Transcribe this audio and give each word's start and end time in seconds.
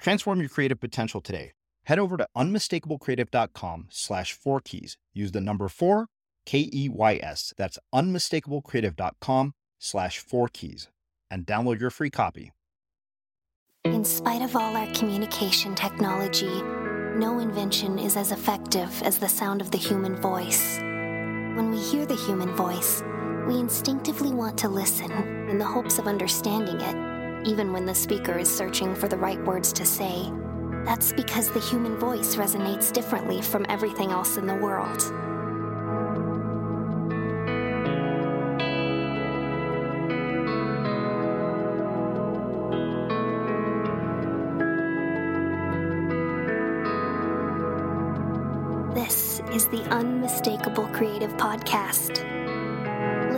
Transform 0.00 0.40
your 0.40 0.48
creative 0.48 0.80
potential 0.80 1.20
today. 1.20 1.52
Head 1.84 1.98
over 1.98 2.16
to 2.16 2.26
unmistakablecreative.com 2.36 3.86
slash 3.90 4.32
four 4.32 4.60
keys. 4.60 4.96
Use 5.12 5.32
the 5.32 5.40
number 5.40 5.68
four, 5.68 6.06
K 6.46 6.70
E 6.72 6.88
Y 6.88 7.20
S. 7.22 7.52
That's 7.56 7.78
unmistakablecreative.com 7.94 9.52
slash 9.78 10.18
four 10.18 10.48
keys 10.48 10.88
and 11.30 11.46
download 11.46 11.80
your 11.80 11.90
free 11.90 12.10
copy. 12.10 12.52
In 13.84 14.04
spite 14.04 14.42
of 14.42 14.56
all 14.56 14.76
our 14.76 14.90
communication 14.92 15.74
technology, 15.74 16.62
no 17.16 17.38
invention 17.38 17.98
is 17.98 18.16
as 18.16 18.30
effective 18.30 19.02
as 19.02 19.18
the 19.18 19.28
sound 19.28 19.60
of 19.60 19.70
the 19.70 19.78
human 19.78 20.16
voice. 20.16 20.78
When 20.78 21.70
we 21.70 21.78
hear 21.78 22.04
the 22.06 22.16
human 22.16 22.54
voice, 22.54 23.02
we 23.46 23.58
instinctively 23.58 24.32
want 24.32 24.58
to 24.58 24.68
listen 24.68 25.10
in 25.48 25.58
the 25.58 25.64
hopes 25.64 25.98
of 25.98 26.06
understanding 26.06 26.80
it 26.80 27.09
even 27.44 27.72
when 27.72 27.86
the 27.86 27.94
speaker 27.94 28.38
is 28.38 28.54
searching 28.54 28.94
for 28.94 29.08
the 29.08 29.16
right 29.16 29.42
words 29.44 29.72
to 29.74 29.86
say. 29.86 30.30
That's 30.84 31.12
because 31.12 31.50
the 31.50 31.60
human 31.60 31.98
voice 31.98 32.36
resonates 32.36 32.92
differently 32.92 33.42
from 33.42 33.66
everything 33.68 34.10
else 34.10 34.36
in 34.36 34.46
the 34.46 34.54
world. 34.54 35.00
This 48.94 49.40
is 49.52 49.66
the 49.68 49.82
Unmistakable 49.90 50.88
Creative 50.88 51.32
Podcast 51.32 52.24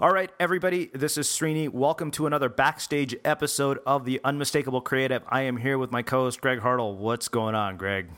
All 0.00 0.12
right, 0.12 0.30
everybody, 0.40 0.90
this 0.94 1.16
is 1.16 1.28
Srini. 1.28 1.68
Welcome 1.68 2.10
to 2.12 2.26
another 2.26 2.48
backstage 2.48 3.14
episode 3.24 3.78
of 3.86 4.04
the 4.04 4.20
Unmistakable 4.24 4.80
Creative. 4.80 5.22
I 5.28 5.42
am 5.42 5.56
here 5.56 5.78
with 5.78 5.90
my 5.90 6.02
co-host 6.02 6.40
Greg 6.40 6.60
Hartle. 6.60 6.96
What's 6.96 7.28
going 7.28 7.54
on, 7.54 7.76
Greg? 7.76 8.08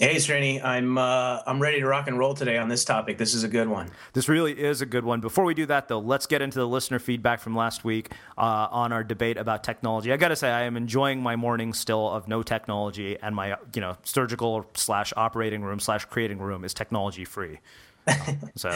Hey, 0.00 0.16
Srini, 0.16 0.62
I'm 0.62 0.98
uh, 0.98 1.40
I'm 1.46 1.62
ready 1.62 1.78
to 1.78 1.86
rock 1.86 2.08
and 2.08 2.18
roll 2.18 2.34
today 2.34 2.58
on 2.58 2.68
this 2.68 2.84
topic. 2.84 3.16
This 3.16 3.32
is 3.32 3.44
a 3.44 3.48
good 3.48 3.68
one. 3.68 3.90
This 4.12 4.28
really 4.28 4.52
is 4.52 4.82
a 4.82 4.86
good 4.86 5.04
one. 5.04 5.20
Before 5.20 5.44
we 5.44 5.54
do 5.54 5.66
that, 5.66 5.86
though, 5.86 6.00
let's 6.00 6.26
get 6.26 6.42
into 6.42 6.58
the 6.58 6.66
listener 6.66 6.98
feedback 6.98 7.38
from 7.38 7.54
last 7.54 7.84
week 7.84 8.10
uh, 8.36 8.66
on 8.72 8.92
our 8.92 9.04
debate 9.04 9.36
about 9.36 9.62
technology. 9.62 10.12
I 10.12 10.16
got 10.16 10.28
to 10.28 10.36
say, 10.36 10.50
I 10.50 10.62
am 10.62 10.76
enjoying 10.76 11.22
my 11.22 11.36
morning 11.36 11.72
still 11.72 12.10
of 12.10 12.26
no 12.26 12.42
technology, 12.42 13.16
and 13.22 13.36
my 13.36 13.56
you 13.72 13.80
know 13.80 13.96
surgical 14.02 14.66
slash 14.74 15.12
operating 15.16 15.62
room 15.62 15.78
slash 15.78 16.06
creating 16.06 16.38
room 16.38 16.64
is 16.64 16.74
technology 16.74 17.24
free. 17.24 17.60
So, 18.54 18.70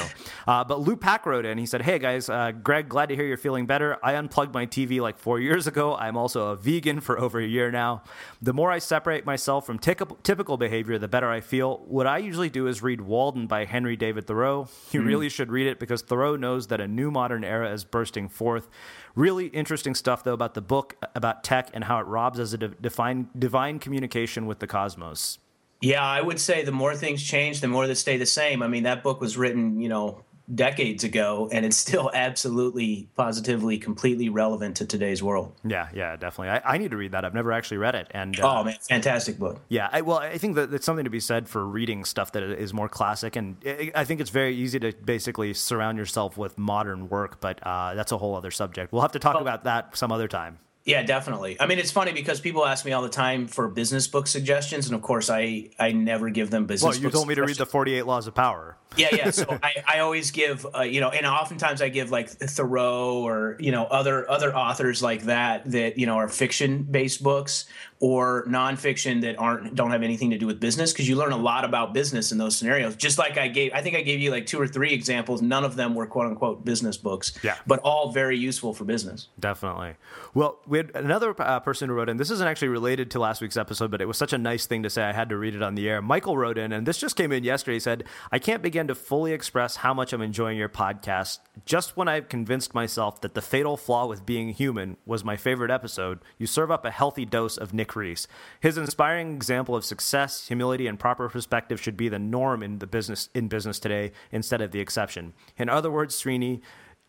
uh, 0.47 0.65
but 0.65 0.81
Lou 0.81 0.97
Pack 0.97 1.27
wrote 1.27 1.45
in. 1.45 1.59
He 1.59 1.67
said, 1.67 1.83
"Hey 1.83 1.99
guys, 1.99 2.29
uh, 2.29 2.53
Greg, 2.53 2.89
glad 2.89 3.11
to 3.11 3.17
hear 3.17 3.27
you're 3.27 3.37
feeling 3.37 3.67
better. 3.67 3.99
I 4.03 4.15
unplugged 4.15 4.55
my 4.55 4.67
TV 4.67 5.01
like 5.01 5.19
four 5.19 5.39
years 5.39 5.67
ago. 5.67 5.95
I'm 5.97 6.17
also 6.17 6.49
a 6.49 6.57
vegan 6.57 7.01
for 7.01 7.19
over 7.21 7.39
a 7.39 7.47
year 7.47 7.71
now. 7.71 8.03
The 8.41 8.55
more 8.55 8.71
I 8.71 8.79
separate 8.79 9.27
myself 9.27 9.67
from 9.67 9.79
typical 9.79 10.57
behavior, 10.57 10.99
the 10.99 11.09
better 11.09 11.29
I 11.29 11.41
feel. 11.41 11.79
What 11.87 12.07
I 12.07 12.19
usually 12.19 12.51
do 12.51 12.67
is 12.67 12.83
read 12.83 13.03
Walden 13.03 13.47
by 13.47 13.65
Henry 13.65 13.97
David 13.97 14.27
Thoreau. 14.27 14.69
You 14.93 15.03
mm. 15.03 15.07
really 15.07 15.29
should 15.29 15.51
read 15.51 15.67
it 15.67 15.79
because 15.79 16.03
Thoreau 16.03 16.37
knows 16.37 16.69
that 16.69 16.81
a 16.81 16.89
new 16.89 17.11
modern 17.11 17.45
era 17.45 17.73
is 17.73 17.85
bursting 17.85 18.29
forth. 18.29 18.69
Really 19.15 19.47
interesting 19.49 19.95
stuff 19.95 20.25
though 20.25 20.35
about 20.35 20.55
the 20.55 20.63
book 20.63 20.97
about 21.15 21.45
tech 21.45 21.71
and 21.75 21.85
how 21.85 21.99
it 21.99 22.07
robs 22.07 22.39
as 22.39 22.55
a 22.55 22.59
divine 22.59 23.29
divine 23.39 23.79
communication 23.79 24.47
with 24.47 24.61
the 24.61 24.67
cosmos." 24.67 25.39
Yeah, 25.81 26.05
I 26.05 26.21
would 26.21 26.41
say 26.41 26.65
the 26.65 26.73
more 26.73 26.95
things 26.95 27.23
change, 27.23 27.61
the 27.61 27.69
more 27.69 27.87
they 27.87 27.95
stay 27.95 28.17
the 28.17 28.27
same. 28.27 28.63
I 28.63 28.69
mean, 28.69 28.83
that 28.83 29.03
book 29.03 29.21
was 29.21 29.37
written, 29.37 29.81
you 29.81 29.89
know, 29.89 30.25
decades 30.55 31.05
ago, 31.05 31.49
and 31.53 31.65
it's 31.65 31.77
still 31.77 32.11
absolutely, 32.15 33.09
positively, 33.17 33.79
completely 33.79 34.29
relevant 34.29 34.77
to 34.79 34.87
today's 34.87 35.23
world. 35.23 35.55
Yeah, 35.65 35.89
yeah, 35.95 36.17
definitely. 36.17 36.51
I, 36.51 36.75
I 36.75 36.79
need 36.79 36.91
to 36.91 36.97
read 36.97 37.13
that. 37.13 37.25
I've 37.25 37.35
never 37.35 37.53
actually 37.53 37.79
read 37.79 37.95
it. 37.95 38.09
And 38.11 38.39
uh, 38.41 38.61
oh 38.61 38.65
man, 38.65 38.77
fantastic 38.81 39.39
book. 39.39 39.61
Yeah, 39.69 39.89
I, 39.93 40.01
well, 40.01 40.19
I 40.19 40.39
think 40.39 40.57
that 40.57 40.73
it's 40.73 40.87
something 40.87 41.05
to 41.05 41.11
be 41.11 41.21
said 41.21 41.49
for 41.49 41.67
reading 41.67 42.05
stuff 42.05 42.33
that 42.33 42.43
is 42.43 42.73
more 42.73 42.89
classic, 42.89 43.37
and 43.37 43.57
I 43.95 44.05
think 44.05 44.21
it's 44.21 44.31
very 44.31 44.57
easy 44.57 44.81
to 44.81 44.93
basically 44.93 45.55
surround 45.55 45.99
yourself 45.99 46.37
with 46.37 46.59
modern 46.59 47.09
work. 47.09 47.41
But 47.41 47.65
uh, 47.65 47.95
that's 47.95 48.13
a 48.13 48.19
whole 48.19 48.35
other 48.35 48.51
subject. 48.51 48.93
We'll 48.93 49.03
have 49.03 49.13
to 49.13 49.19
talk 49.19 49.35
well, 49.35 49.43
about 49.43 49.65
that 49.65 49.97
some 49.97 50.13
other 50.13 50.29
time. 50.29 50.59
Yeah, 50.89 51.03
definitely. 51.03 51.61
I 51.61 51.67
mean, 51.67 51.79
it's 51.79 51.91
funny 51.91 52.13
because 52.13 52.41
people 52.41 52.65
ask 52.65 52.87
me 52.87 52.93
all 52.93 53.03
the 53.03 53.11
time 53.11 53.47
for 53.47 53.69
business 53.69 54.09
book 54.09 54.27
suggestions, 54.27 54.87
and 54.87 54.95
of 54.95 55.03
course, 55.03 55.29
I 55.29 55.69
I 55.79 55.93
never 55.93 56.31
give 56.31 56.49
them 56.49 56.65
business. 56.65 56.97
Well, 56.97 57.03
you 57.03 57.11
told 57.11 57.29
me 57.29 57.35
to 57.35 57.43
read 57.43 57.57
the 57.57 57.67
Forty 57.67 57.93
Eight 57.93 58.07
Laws 58.07 58.27
of 58.27 58.35
Power. 58.35 58.79
Yeah, 58.97 59.09
yeah. 59.13 59.31
So 59.31 59.45
I, 59.63 59.75
I 59.87 59.99
always 59.99 60.31
give, 60.31 60.67
uh, 60.75 60.81
you 60.81 61.03
know, 61.03 61.11
and 61.11 61.27
oftentimes 61.27 61.83
I 61.83 61.91
give 61.91 62.11
like 62.11 62.31
Thoreau 62.31 63.19
or 63.19 63.59
you 63.61 63.71
know 63.71 63.85
other 63.85 64.31
other 64.31 64.57
authors 64.57 65.03
like 65.03 65.25
that 65.25 65.71
that 65.73 65.99
you 65.99 66.07
know 66.07 66.17
are 66.17 66.29
fiction 66.29 66.85
based 66.85 67.23
books 67.23 67.67
or 68.01 68.45
nonfiction 68.47 69.23
that 69.23 69.39
aren't 69.39 69.75
don't 69.75 69.91
have 69.91 70.03
anything 70.03 70.31
to 70.31 70.39
do 70.39 70.47
with 70.47 70.61
business 70.61 70.93
because 70.93 71.09
you 71.09 71.17
learn 71.17 71.33
a 71.33 71.37
lot 71.37 71.65
about 71.65 71.93
business 71.93 72.31
in 72.31 72.39
those 72.39 72.57
scenarios. 72.57 72.95
Just 72.97 73.19
like 73.19 73.37
I 73.37 73.49
gave, 73.49 73.73
I 73.73 73.83
think 73.83 73.97
I 73.97 74.03
gave 74.03 74.21
you 74.21 74.31
like 74.31 74.47
two 74.47 74.61
or 74.61 74.69
three 74.69 74.93
examples. 74.93 75.43
None 75.43 75.65
of 75.65 75.75
them 75.75 75.95
were 75.95 76.07
quote 76.07 76.27
unquote 76.27 76.65
business 76.65 76.97
books. 76.97 77.33
Yeah, 77.43 77.57
but 77.67 77.81
all 77.81 78.13
very 78.13 78.39
useful 78.39 78.73
for 78.73 78.85
business. 78.85 79.29
Definitely. 79.39 79.95
Well, 80.35 80.61
we 80.67 80.79
had 80.79 80.93
another 80.95 81.35
uh, 81.41 81.61
person 81.61 81.89
who 81.89 81.95
wrote 81.95 82.09
in. 82.09 82.17
This 82.17 82.31
isn't 82.31 82.47
actually 82.47 82.69
related 82.69 83.11
to 83.13 83.19
last 83.19 83.41
week's 83.41 83.57
episode, 83.57 83.91
but 83.91 84.01
it 84.01 84.07
was 84.07 84.17
such 84.17 84.33
a 84.33 84.39
nice 84.39 84.67
thing 84.67 84.85
to 84.85 84.91
say. 84.91 85.03
I 85.03 85.13
had 85.13 85.29
to 85.31 85.37
read 85.37 85.55
it 85.55 85.63
on 85.63 85.75
the 85.75 85.89
air. 85.89 86.01
Michael 86.01 86.37
wrote 86.37 86.59
in, 86.59 86.73
and 86.73 86.87
this 86.87 86.99
just 86.99 87.17
came 87.17 87.33
in 87.33 87.43
yesterday. 87.43 87.77
He 87.77 87.81
said, 87.81 88.05
"I 88.31 88.39
can't 88.39 88.63
begin 88.63 88.87
to 88.87 88.95
fully 88.95 89.33
express 89.33 89.77
how 89.77 89.93
much 89.93 90.13
I'm 90.13 90.23
enjoying 90.23 90.57
your 90.57 90.69
podcast. 90.69 91.41
Just 91.65 91.97
when 91.97 92.07
I've 92.07 92.29
convinced 92.29 92.75
myself 92.75 93.21
that 93.23 93.35
the 93.35 93.43
fatal 93.43 93.77
flaw 93.77 94.07
with 94.07 94.25
being 94.25 94.51
human 94.51 94.97
was 95.05 95.25
my 95.25 95.37
favorite 95.37 95.71
episode, 95.73 96.21
you 96.39 96.47
serve 96.47 96.71
up 96.71 96.85
a 96.85 96.91
healthy 96.91 97.25
dose 97.25 97.57
of 97.57 97.75
Nick 97.75 97.88
Reese. 97.97 98.27
His 98.61 98.79
inspiring 98.79 99.35
example 99.35 99.77
of 99.77 99.85
success, 99.85 100.49
humility, 100.49 100.87
and 100.87 100.99
proper 100.99 101.29
perspective 101.29 101.81
should 101.81 101.97
be 101.97 102.09
the 102.09 102.19
norm 102.19 102.63
in 102.63 102.79
the 102.79 102.87
business 102.87 103.29
in 103.35 103.49
business 103.49 103.79
today 103.79 104.13
instead 104.33 104.61
of 104.61 104.71
the 104.71 104.81
exception. 104.81 105.35
In 105.57 105.69
other 105.69 105.91
words, 105.91 106.21
Srini." 106.21 106.61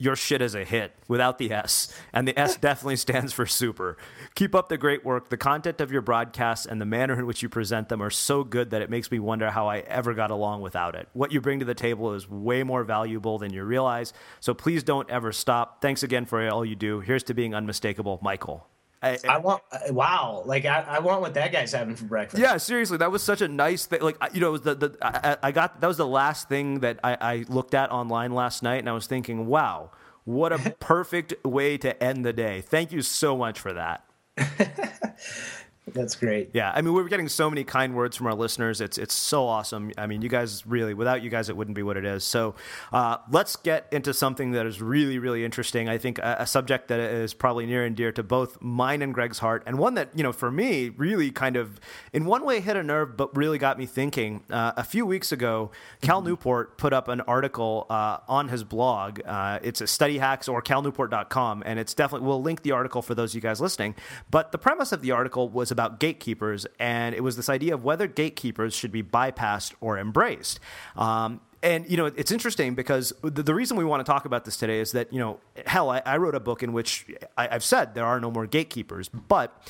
your 0.02 0.16
shit 0.16 0.42
is 0.42 0.56
a 0.56 0.64
hit 0.64 0.96
without 1.10 1.38
the 1.38 1.52
S. 1.52 1.94
And 2.14 2.28
the 2.28 2.40
S 2.40 2.56
definitely 2.56 2.96
stands 2.96 3.34
for 3.34 3.46
super. 3.46 3.98
Keep 4.34 4.56
up 4.56 4.70
the 4.70 4.78
great 4.78 5.06
work. 5.06 5.30
The 5.30 5.38
content 5.38 5.82
of 5.82 5.92
your 5.92 6.02
broadcasts 6.02 6.66
and 6.66 6.80
the 6.80 6.86
manner 6.86 7.20
in 7.20 7.26
which 7.26 7.44
you 7.44 7.50
present 7.50 7.90
them 7.90 8.02
are 8.02 8.10
so 8.10 8.44
good 8.44 8.70
that 8.70 8.82
it 8.82 8.90
makes 8.90 9.12
me 9.12 9.20
wonder 9.20 9.52
how 9.52 9.68
I 9.68 9.80
ever 9.80 10.14
got 10.14 10.32
along 10.32 10.62
without 10.62 10.96
it. 10.96 11.10
What 11.14 11.34
you 11.34 11.42
bring 11.42 11.60
to 11.60 11.66
the 11.66 11.76
table 11.76 12.14
is 12.14 12.30
way 12.30 12.64
more 12.64 12.86
valuable 12.86 13.38
than 13.38 13.52
you 13.52 13.64
realize. 13.64 14.14
So 14.40 14.54
please 14.54 14.84
don't 14.84 15.10
ever 15.10 15.34
stop. 15.34 15.82
Thanks 15.82 16.02
again 16.02 16.26
for 16.26 16.48
all 16.50 16.64
you 16.64 16.78
do. 16.78 17.02
Here's 17.02 17.24
to 17.24 17.34
being 17.34 17.54
unmistakable, 17.54 18.20
Michael. 18.24 18.66
I, 19.02 19.18
I, 19.28 19.38
want 19.38 19.64
uh, 19.72 19.94
wow. 19.94 20.44
Like 20.46 20.66
I, 20.66 20.82
I 20.82 21.00
want 21.00 21.22
what 21.22 21.34
that 21.36 21.52
guy's 21.52 21.72
having 21.72 21.96
for 21.96 22.06
breakfast. 22.06 22.42
Yeah 22.42 22.58
seriously 22.58 22.98
that 22.98 23.12
was 23.12 23.24
such 23.24 23.42
a 23.42 23.48
nice 23.48 23.86
thing. 23.86 24.02
Like 24.02 24.18
you 24.34 24.42
know 24.42 24.58
the, 24.58 24.76
the 24.76 24.98
I, 25.02 25.38
I 25.48 25.52
got 25.52 25.80
that 25.82 25.88
was 25.88 25.98
the 25.98 26.08
last 26.08 26.50
thing 26.50 26.82
that 26.82 27.00
I, 27.04 27.18
I 27.22 27.46
looked 27.48 27.74
at 27.74 27.92
online 27.92 28.34
last 28.34 28.64
night 28.64 28.78
and 28.78 28.90
I 28.90 28.94
was 28.94 29.08
thinking 29.08 29.48
wow 29.48 29.92
what 30.26 30.52
a 30.52 30.76
perfect 30.80 31.34
way 31.44 31.78
to 31.78 32.04
end 32.04 32.24
the 32.24 32.34
day. 32.34 32.62
Thank 32.62 32.92
you 32.92 33.02
so 33.02 33.38
much 33.38 33.60
for 33.60 33.74
that 33.74 34.04
That's 35.94 36.16
great. 36.16 36.52
Yeah, 36.54 36.72
I 36.74 36.82
mean, 36.82 36.94
we're 36.94 37.08
getting 37.08 37.30
so 37.30 37.50
many 37.50 37.64
kind 37.64 37.96
words 37.96 38.16
from 38.16 38.28
our 38.28 38.36
listeners. 38.36 38.82
It's 38.82 38.98
it's 38.98 39.14
so 39.14 39.48
awesome. 39.48 39.92
I 39.98 40.08
mean, 40.08 40.22
you 40.22 40.30
guys 40.30 40.66
really, 40.66 40.94
without 40.94 41.24
you 41.24 41.30
guys, 41.30 41.50
it 41.50 41.58
wouldn't 41.58 41.76
be 41.76 41.84
what 41.84 41.98
it 41.98 42.06
is. 42.06 42.24
So, 42.24 42.56
uh, 42.94 43.18
let's 43.32 43.56
get 43.56 43.88
into 43.92 44.14
something 44.14 44.52
that 44.52 44.66
is 44.66 44.82
really, 44.82 45.20
really 45.20 45.44
interesting. 45.44 45.90
I 45.90 45.98
think 45.98 46.20
a, 46.20 46.38
a, 46.40 46.48
subject 46.48 46.88
that 46.90 47.00
is 47.00 47.34
probably 47.34 47.66
near 47.66 47.86
and 47.86 47.96
dear 47.96 48.12
to 48.12 48.24
both 48.24 48.62
mine 48.62 49.02
and 49.02 49.14
Greg's 49.14 49.40
heart, 49.40 49.64
and 49.66 49.78
one 49.78 49.96
that 49.96 50.10
you 50.16 50.24
know, 50.24 50.32
for 50.32 50.52
me, 50.52 50.90
really 50.90 51.32
kind 51.32 51.56
of, 51.56 51.80
in 52.14 52.26
one 52.26 52.46
way, 52.46 52.60
hit 52.62 52.76
a 52.76 52.84
nerve, 52.84 53.18
but 53.18 53.36
really 53.36 53.58
got 53.58 53.78
me 53.78 53.86
thinking. 53.86 54.44
Uh, 54.50 54.74
a 54.78 54.84
few 54.84 55.06
weeks 55.06 55.32
ago, 55.32 55.72
Cal 56.02 56.20
mm-hmm. 56.20 56.30
Newport 56.30 56.78
put 56.78 56.94
up 56.94 57.08
an 57.08 57.22
article 57.22 57.86
uh, 57.90 58.18
on 58.28 58.50
his 58.50 58.64
blog. 58.64 59.22
Uh, 59.26 59.60
it's 59.64 59.82
a 59.82 59.88
study 59.88 60.18
hacks 60.18 60.48
or 60.48 60.62
calnewport.com, 60.62 61.64
and 61.66 61.80
it's 61.80 61.94
definitely 61.94 62.28
we'll 62.28 62.42
link 62.42 62.62
the 62.62 62.72
article 62.72 63.02
for 63.02 63.16
those 63.16 63.32
of 63.32 63.36
you 63.36 63.42
guys 63.42 63.60
listening. 63.60 63.96
But 64.30 64.52
the 64.52 64.58
premise 64.58 64.92
of 64.92 65.02
the 65.02 65.12
article 65.12 65.50
was 65.50 65.72
about 65.72 65.79
about 65.80 66.00
gatekeepers, 66.00 66.68
and 66.78 67.16
it 67.16 67.22
was 67.22 67.38
this 67.38 67.48
idea 67.48 67.74
of 67.74 67.86
whether 67.86 68.06
gatekeepers 68.06 68.76
should 68.76 68.92
be 68.92 69.02
bypassed 69.02 69.74
or 69.80 69.98
embraced. 69.98 70.60
Um, 70.98 71.40
and 71.64 71.90
you 71.90 71.96
know 71.96 72.06
it's 72.06 72.32
interesting 72.32 72.76
because 72.76 73.14
the, 73.22 73.44
the, 73.44 73.54
reason 73.54 73.78
we 73.78 73.86
want 73.86 74.06
to 74.06 74.10
talk 74.10 74.26
about 74.26 74.46
this 74.46 74.58
today 74.58 74.80
is 74.80 74.92
that 74.94 75.12
you 75.12 75.20
know 75.20 75.40
hell 75.66 75.90
I, 75.90 76.02
I 76.06 76.18
wrote 76.18 76.36
a 76.36 76.40
book 76.40 76.64
in 76.64 76.72
which 76.74 77.06
I, 77.38 77.48
have 77.48 77.64
said 77.64 77.96
there 77.96 78.06
are 78.06 78.20
no 78.20 78.32
more 78.32 78.48
gatekeepers 78.48 79.10
but 79.10 79.62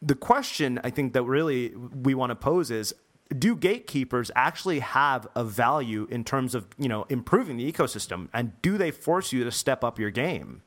the 0.00 0.14
question 0.14 0.80
i 0.84 0.88
think 0.88 1.12
that 1.12 1.22
really 1.24 1.74
we 1.76 2.14
want 2.14 2.30
to 2.30 2.34
pose 2.34 2.70
is 2.70 2.94
do 3.38 3.54
gatekeepers 3.54 4.30
actually 4.34 4.78
have 4.78 5.28
a 5.34 5.44
value 5.44 6.08
in 6.10 6.24
terms 6.24 6.54
of 6.54 6.66
you 6.78 6.88
know 6.88 7.04
improving 7.10 7.58
the 7.58 7.70
ecosystem 7.70 8.28
and 8.32 8.52
do 8.62 8.78
they 8.78 8.90
force 8.90 9.30
you 9.30 9.44
to 9.44 9.50
step 9.50 9.84
up 9.84 9.98
your 9.98 10.10
game 10.10 10.62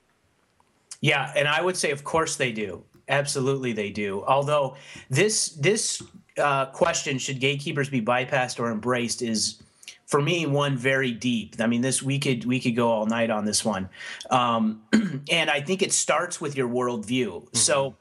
yeah 1.01 1.33
and 1.35 1.47
i 1.47 1.59
would 1.59 1.75
say 1.75 1.89
of 1.89 2.03
course 2.03 2.35
they 2.35 2.51
do 2.51 2.83
Absolutely, 3.09 3.73
they 3.73 3.89
do. 3.89 4.23
Although 4.27 4.75
this 5.09 5.49
this 5.49 6.03
uh, 6.37 6.67
question, 6.67 7.17
should 7.17 7.39
gatekeepers 7.39 7.89
be 7.89 8.01
bypassed 8.01 8.59
or 8.59 8.71
embraced, 8.71 9.21
is 9.21 9.61
for 10.05 10.21
me 10.21 10.45
one 10.45 10.77
very 10.77 11.11
deep. 11.11 11.55
I 11.59 11.67
mean, 11.67 11.81
this 11.81 12.03
we 12.03 12.19
could 12.19 12.45
we 12.45 12.59
could 12.59 12.75
go 12.75 12.89
all 12.89 13.05
night 13.05 13.29
on 13.29 13.45
this 13.45 13.63
one, 13.63 13.89
um, 14.29 14.81
and 15.31 15.49
I 15.49 15.61
think 15.61 15.81
it 15.81 15.93
starts 15.93 16.41
with 16.41 16.57
your 16.57 16.67
worldview. 16.67 17.27
Mm-hmm. 17.27 17.57
So. 17.57 17.95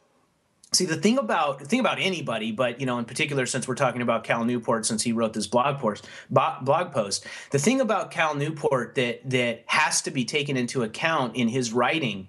See 0.72 0.84
the 0.84 0.96
thing 0.96 1.16
about 1.16 1.60
the 1.60 1.64
thing 1.64 1.78
about 1.78 2.00
anybody, 2.00 2.50
but 2.50 2.80
you 2.80 2.86
know, 2.86 2.98
in 2.98 3.04
particular, 3.04 3.46
since 3.46 3.68
we're 3.68 3.76
talking 3.76 4.02
about 4.02 4.24
Cal 4.24 4.44
Newport, 4.44 4.84
since 4.84 5.00
he 5.00 5.12
wrote 5.12 5.32
this 5.32 5.46
blog 5.46 5.78
post, 5.78 6.06
blog 6.28 6.92
post, 6.92 7.24
the 7.50 7.58
thing 7.58 7.80
about 7.80 8.10
Cal 8.10 8.34
Newport 8.34 8.96
that 8.96 9.20
that 9.30 9.62
has 9.66 10.02
to 10.02 10.10
be 10.10 10.24
taken 10.24 10.56
into 10.56 10.82
account 10.82 11.36
in 11.36 11.48
his 11.48 11.72
writing 11.72 12.28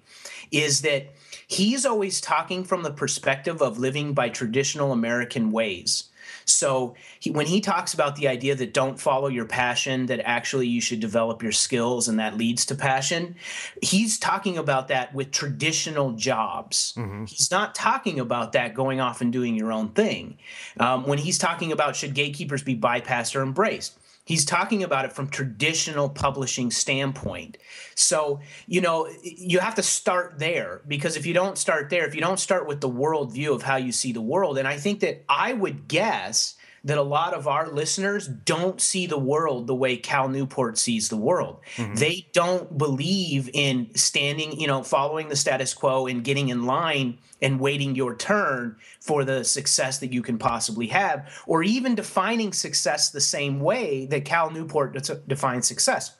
is 0.52 0.82
that 0.82 1.12
he's 1.48 1.84
always 1.84 2.20
talking 2.20 2.62
from 2.62 2.82
the 2.82 2.92
perspective 2.92 3.60
of 3.60 3.78
living 3.78 4.12
by 4.12 4.28
traditional 4.28 4.92
American 4.92 5.50
ways. 5.50 6.04
So 6.44 6.94
he, 7.20 7.30
when 7.30 7.46
he 7.46 7.60
talks 7.60 7.94
about 7.94 8.16
the 8.16 8.28
idea 8.28 8.54
that 8.54 8.72
don't 8.72 8.98
follow 8.98 9.28
your 9.28 9.44
passion, 9.44 10.06
that 10.06 10.20
actually 10.24 10.66
you 10.66 10.80
should 10.80 11.00
develop 11.00 11.42
your 11.42 11.52
skills 11.52 12.08
and 12.08 12.18
that 12.18 12.36
leads 12.36 12.66
to 12.66 12.74
passion, 12.74 13.36
he's 13.82 14.18
talking 14.18 14.56
about 14.56 14.88
that 14.88 15.14
with 15.14 15.30
traditional 15.30 16.12
jobs. 16.12 16.94
Mm-hmm. 16.96 17.24
He's 17.24 17.50
not 17.50 17.74
talking 17.74 18.20
about 18.20 18.52
that 18.52 18.74
going 18.74 19.00
off 19.00 19.20
and 19.20 19.32
doing 19.32 19.56
your 19.56 19.72
own 19.72 19.90
thing. 19.90 20.38
Um, 20.78 21.06
when 21.06 21.18
he's 21.18 21.38
talking 21.38 21.72
about 21.72 21.96
should 21.96 22.14
gatekeepers 22.14 22.62
be 22.62 22.76
bypassed 22.76 23.36
or 23.36 23.42
embraced, 23.42 23.98
He's 24.28 24.44
talking 24.44 24.82
about 24.82 25.06
it 25.06 25.14
from 25.14 25.30
traditional 25.30 26.10
publishing 26.10 26.70
standpoint. 26.70 27.56
So, 27.94 28.40
you 28.66 28.82
know, 28.82 29.08
you 29.22 29.58
have 29.58 29.76
to 29.76 29.82
start 29.82 30.38
there 30.38 30.82
because 30.86 31.16
if 31.16 31.24
you 31.24 31.32
don't 31.32 31.56
start 31.56 31.88
there, 31.88 32.06
if 32.06 32.14
you 32.14 32.20
don't 32.20 32.38
start 32.38 32.66
with 32.66 32.82
the 32.82 32.90
worldview 32.90 33.54
of 33.54 33.62
how 33.62 33.76
you 33.76 33.90
see 33.90 34.12
the 34.12 34.20
world, 34.20 34.58
and 34.58 34.68
I 34.68 34.76
think 34.76 35.00
that 35.00 35.24
I 35.30 35.54
would 35.54 35.88
guess 35.88 36.56
that 36.84 36.98
a 36.98 37.02
lot 37.02 37.34
of 37.34 37.46
our 37.46 37.68
listeners 37.68 38.26
don't 38.28 38.80
see 38.80 39.06
the 39.06 39.18
world 39.18 39.66
the 39.66 39.74
way 39.74 39.96
Cal 39.96 40.28
Newport 40.28 40.78
sees 40.78 41.08
the 41.08 41.16
world. 41.16 41.60
Mm-hmm. 41.76 41.94
They 41.94 42.26
don't 42.32 42.78
believe 42.78 43.50
in 43.52 43.94
standing, 43.94 44.60
you 44.60 44.66
know, 44.66 44.82
following 44.82 45.28
the 45.28 45.36
status 45.36 45.74
quo 45.74 46.06
and 46.06 46.24
getting 46.24 46.48
in 46.48 46.66
line 46.66 47.18
and 47.42 47.60
waiting 47.60 47.94
your 47.94 48.14
turn 48.14 48.76
for 49.00 49.24
the 49.24 49.44
success 49.44 49.98
that 49.98 50.12
you 50.12 50.22
can 50.22 50.38
possibly 50.38 50.88
have, 50.88 51.30
or 51.46 51.62
even 51.62 51.94
defining 51.94 52.52
success 52.52 53.10
the 53.10 53.20
same 53.20 53.60
way 53.60 54.06
that 54.06 54.24
Cal 54.24 54.50
Newport 54.50 54.96
defines 55.26 55.66
success. 55.66 56.16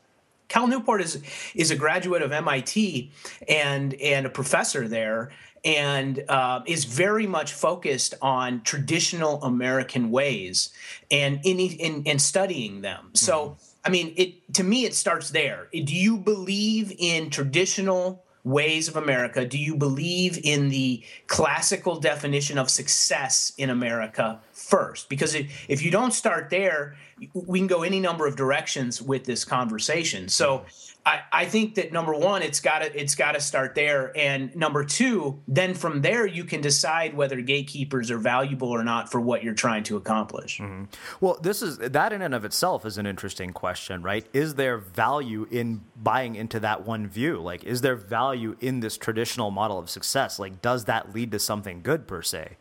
Cal 0.49 0.67
Newport 0.67 1.03
is 1.03 1.23
is 1.55 1.71
a 1.71 1.77
graduate 1.77 2.23
of 2.23 2.33
MIT 2.33 3.13
and 3.49 3.95
and 3.95 4.27
a 4.27 4.31
professor 4.31 4.89
there 4.89 5.31
and 5.65 6.25
uh, 6.29 6.61
is 6.67 6.85
very 6.85 7.27
much 7.27 7.53
focused 7.53 8.15
on 8.23 8.63
traditional 8.63 9.43
American 9.43 10.11
ways 10.11 10.71
and 11.11 11.41
in 11.45 11.59
in, 11.59 12.03
in 12.05 12.19
studying 12.19 12.81
them. 12.81 12.99
Mm-hmm. 12.99 13.15
So, 13.17 13.57
I 13.85 13.91
mean, 13.91 14.15
it 14.17 14.55
to 14.55 14.65
me 14.65 14.85
it 14.85 14.95
starts 14.95 15.31
there. 15.31 15.69
Do 15.73 15.95
you 15.95 16.17
believe 16.19 16.93
in 16.99 17.31
traditional 17.31 18.25
ways 18.45 18.89
of 18.89 18.97
America? 18.97 19.45
Do 19.45 19.59
you 19.59 19.77
believe 19.77 20.39
in 20.43 20.71
the 20.71 21.03
classical 21.27 22.01
definition 22.01 22.59
of 22.59 22.71
success 22.71 23.53
in 23.59 23.71
America 23.71 24.41
first? 24.59 25.09
Because 25.09 25.35
if, 25.35 25.83
you 25.83 25.91
don't 25.91 26.13
start 26.13 26.51
there, 26.51 26.97
we 27.33 27.59
can 27.59 27.69
go 27.69 27.83
any 27.83 28.01
number 28.01 28.27
of 28.27 28.37
directions 28.37 29.01
with 29.01 29.25
this 29.25 29.45
conversation. 29.45 30.29
So 30.29 30.67
I, 31.07 31.21
I 31.33 31.45
think 31.47 31.77
that 31.77 31.93
number 31.93 32.13
one, 32.13 32.43
it's 32.43 32.61
got 32.61 32.81
to 32.81 33.01
it's 33.01 33.15
got 33.15 33.33
to 33.33 33.41
start 33.41 33.75
there, 33.75 34.13
and 34.17 34.55
number 34.55 34.85
two, 34.85 35.41
then 35.49 35.75
from 35.75 36.03
there 36.03 36.27
you 36.27 36.45
can 36.45 36.61
decide 36.61 37.15
whether 37.15 37.41
gatekeepers 37.41 38.11
are 38.11 38.19
valuable 38.19 38.69
or 38.69 38.85
not 38.85 39.11
for 39.11 39.21
what 39.21 39.43
you're 39.43 39.55
trying 39.55 39.85
to 39.85 39.97
accomplish. 39.97 40.59
Mm-hmm. 40.59 40.85
Well, 41.21 41.39
this 41.41 41.63
is 41.63 41.79
that 41.79 42.13
in 42.13 42.21
and 42.21 42.35
of 42.35 42.45
itself 42.45 42.85
is 42.85 42.99
an 42.99 43.07
interesting 43.07 43.53
question, 43.53 44.03
right? 44.03 44.27
Is 44.33 44.57
there 44.57 44.77
value 44.77 45.47
in 45.51 45.83
buying 45.97 46.35
into 46.35 46.61
that 46.61 46.85
one 46.85 47.07
view? 47.07 47.41
Like, 47.41 47.65
is 47.65 47.81
there 47.81 47.97
value 47.97 48.57
in 48.61 48.81
this 48.81 48.99
traditional 48.99 49.51
model 49.51 49.79
of 49.79 49.89
success? 49.89 50.39
Like, 50.39 50.61
does 50.61 50.85
that 50.87 51.15
lead 51.15 51.31
to 51.31 51.39
something 51.39 51.81
good 51.83 52.07
per 52.07 52.23
se? 52.23 52.57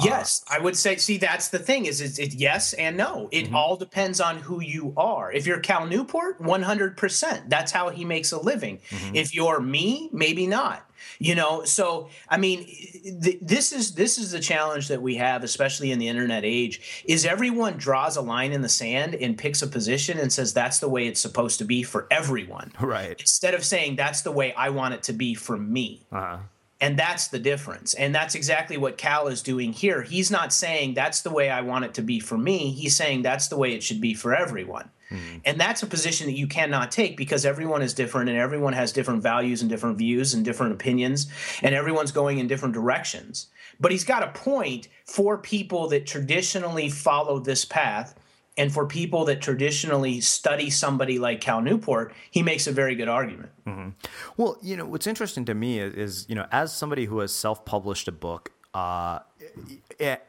Yes, 0.00 0.44
uh, 0.50 0.54
I 0.56 0.62
would 0.62 0.76
say. 0.76 0.96
See, 0.96 1.18
that's 1.18 1.48
the 1.48 1.58
thing 1.58 1.86
is, 1.86 2.00
it's, 2.00 2.18
it 2.18 2.34
yes 2.34 2.72
and 2.74 2.96
no. 2.96 3.28
It 3.30 3.46
mm-hmm. 3.46 3.56
all 3.56 3.76
depends 3.76 4.20
on 4.20 4.38
who 4.38 4.60
you 4.60 4.92
are. 4.96 5.32
If 5.32 5.46
you're 5.46 5.60
Cal 5.60 5.86
Newport, 5.86 6.40
one 6.40 6.62
hundred 6.62 6.96
percent. 6.96 7.50
That's 7.50 7.72
how 7.72 7.90
he 7.90 8.04
makes 8.04 8.32
a 8.32 8.40
living. 8.40 8.80
Mm-hmm. 8.90 9.16
If 9.16 9.34
you're 9.34 9.60
me, 9.60 10.08
maybe 10.12 10.46
not. 10.46 10.88
You 11.18 11.34
know, 11.34 11.64
so 11.64 12.08
I 12.28 12.36
mean, 12.36 12.64
th- 12.64 13.38
this 13.42 13.72
is 13.72 13.94
this 13.94 14.18
is 14.18 14.30
the 14.30 14.40
challenge 14.40 14.88
that 14.88 15.02
we 15.02 15.16
have, 15.16 15.44
especially 15.44 15.90
in 15.90 15.98
the 15.98 16.08
internet 16.08 16.44
age. 16.44 17.02
Is 17.04 17.26
everyone 17.26 17.76
draws 17.76 18.16
a 18.16 18.22
line 18.22 18.52
in 18.52 18.62
the 18.62 18.68
sand 18.68 19.14
and 19.16 19.36
picks 19.36 19.62
a 19.62 19.66
position 19.66 20.18
and 20.18 20.32
says 20.32 20.52
that's 20.52 20.78
the 20.78 20.88
way 20.88 21.06
it's 21.06 21.20
supposed 21.20 21.58
to 21.58 21.64
be 21.64 21.82
for 21.82 22.06
everyone, 22.10 22.72
right? 22.80 23.20
Instead 23.20 23.54
of 23.54 23.64
saying 23.64 23.96
that's 23.96 24.22
the 24.22 24.32
way 24.32 24.52
I 24.54 24.70
want 24.70 24.94
it 24.94 25.02
to 25.04 25.12
be 25.12 25.34
for 25.34 25.56
me. 25.56 26.06
Uh-huh. 26.10 26.38
And 26.82 26.98
that's 26.98 27.28
the 27.28 27.38
difference. 27.38 27.94
And 27.94 28.12
that's 28.12 28.34
exactly 28.34 28.76
what 28.76 28.98
Cal 28.98 29.28
is 29.28 29.40
doing 29.40 29.72
here. 29.72 30.02
He's 30.02 30.32
not 30.32 30.52
saying 30.52 30.94
that's 30.94 31.22
the 31.22 31.30
way 31.30 31.48
I 31.48 31.60
want 31.60 31.84
it 31.84 31.94
to 31.94 32.02
be 32.02 32.18
for 32.18 32.36
me. 32.36 32.72
He's 32.72 32.96
saying 32.96 33.22
that's 33.22 33.46
the 33.46 33.56
way 33.56 33.72
it 33.72 33.84
should 33.84 34.00
be 34.00 34.14
for 34.14 34.34
everyone. 34.34 34.90
Mm-hmm. 35.08 35.38
And 35.44 35.60
that's 35.60 35.84
a 35.84 35.86
position 35.86 36.26
that 36.26 36.36
you 36.36 36.48
cannot 36.48 36.90
take 36.90 37.16
because 37.16 37.46
everyone 37.46 37.82
is 37.82 37.94
different 37.94 38.30
and 38.30 38.38
everyone 38.38 38.72
has 38.72 38.90
different 38.90 39.22
values 39.22 39.60
and 39.60 39.70
different 39.70 39.96
views 39.96 40.34
and 40.34 40.44
different 40.44 40.72
opinions 40.72 41.28
and 41.62 41.72
everyone's 41.72 42.10
going 42.10 42.38
in 42.38 42.48
different 42.48 42.74
directions. 42.74 43.46
But 43.78 43.92
he's 43.92 44.04
got 44.04 44.24
a 44.24 44.38
point 44.38 44.88
for 45.04 45.38
people 45.38 45.88
that 45.90 46.04
traditionally 46.04 46.88
follow 46.88 47.38
this 47.38 47.64
path 47.64 48.18
and 48.56 48.72
for 48.72 48.86
people 48.86 49.24
that 49.26 49.40
traditionally 49.40 50.20
study 50.20 50.68
somebody 50.70 51.18
like 51.18 51.40
Cal 51.40 51.62
Newport, 51.62 52.14
he 52.30 52.42
makes 52.42 52.66
a 52.66 52.72
very 52.72 52.94
good 52.94 53.08
argument. 53.08 53.50
Mm-hmm. 53.66 53.90
Well, 54.36 54.58
you 54.62 54.76
know, 54.76 54.84
what's 54.84 55.06
interesting 55.06 55.44
to 55.46 55.54
me 55.54 55.78
is, 55.78 55.94
is, 55.94 56.26
you 56.28 56.34
know, 56.34 56.46
as 56.52 56.74
somebody 56.74 57.06
who 57.06 57.20
has 57.20 57.32
self-published 57.32 58.08
a 58.08 58.12
book, 58.12 58.52
uh, 58.74 59.20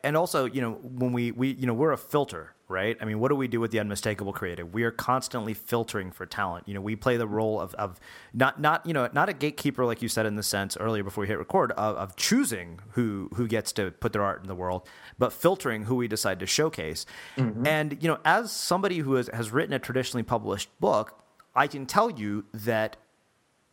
and 0.03 0.17
also, 0.17 0.45
you 0.45 0.61
know, 0.61 0.73
when 0.73 1.13
we, 1.13 1.31
we, 1.31 1.53
you 1.53 1.65
know, 1.65 1.73
we're 1.73 1.93
a 1.93 1.97
filter, 1.97 2.53
right? 2.67 2.97
I 2.99 3.05
mean, 3.05 3.19
what 3.19 3.29
do 3.29 3.35
we 3.35 3.47
do 3.47 3.61
with 3.61 3.71
the 3.71 3.79
unmistakable 3.79 4.33
creative? 4.33 4.73
We 4.73 4.83
are 4.83 4.91
constantly 4.91 5.53
filtering 5.53 6.11
for 6.11 6.25
talent. 6.25 6.67
You 6.67 6.73
know, 6.73 6.81
we 6.81 6.97
play 6.97 7.15
the 7.15 7.27
role 7.27 7.61
of, 7.61 7.73
of 7.75 8.01
not, 8.33 8.59
not, 8.59 8.85
you 8.85 8.93
know, 8.93 9.07
not 9.13 9.29
a 9.29 9.33
gatekeeper, 9.33 9.85
like 9.85 10.01
you 10.01 10.09
said 10.09 10.25
in 10.25 10.35
the 10.35 10.43
sense 10.43 10.75
earlier 10.75 11.03
before 11.03 11.21
we 11.21 11.27
hit 11.27 11.37
record, 11.37 11.71
of, 11.73 11.95
of 11.95 12.15
choosing 12.17 12.79
who, 12.91 13.29
who 13.35 13.47
gets 13.47 13.71
to 13.73 13.91
put 13.91 14.11
their 14.11 14.23
art 14.23 14.41
in 14.41 14.47
the 14.49 14.55
world, 14.55 14.87
but 15.17 15.31
filtering 15.31 15.83
who 15.83 15.95
we 15.95 16.09
decide 16.09 16.39
to 16.41 16.45
showcase. 16.45 17.05
Mm-hmm. 17.37 17.65
And, 17.65 17.97
you 18.01 18.09
know, 18.09 18.19
as 18.25 18.51
somebody 18.51 18.99
who 18.99 19.13
has, 19.13 19.29
has 19.33 19.51
written 19.51 19.73
a 19.73 19.79
traditionally 19.79 20.23
published 20.23 20.69
book, 20.81 21.17
I 21.55 21.67
can 21.67 21.85
tell 21.85 22.09
you 22.09 22.45
that 22.53 22.97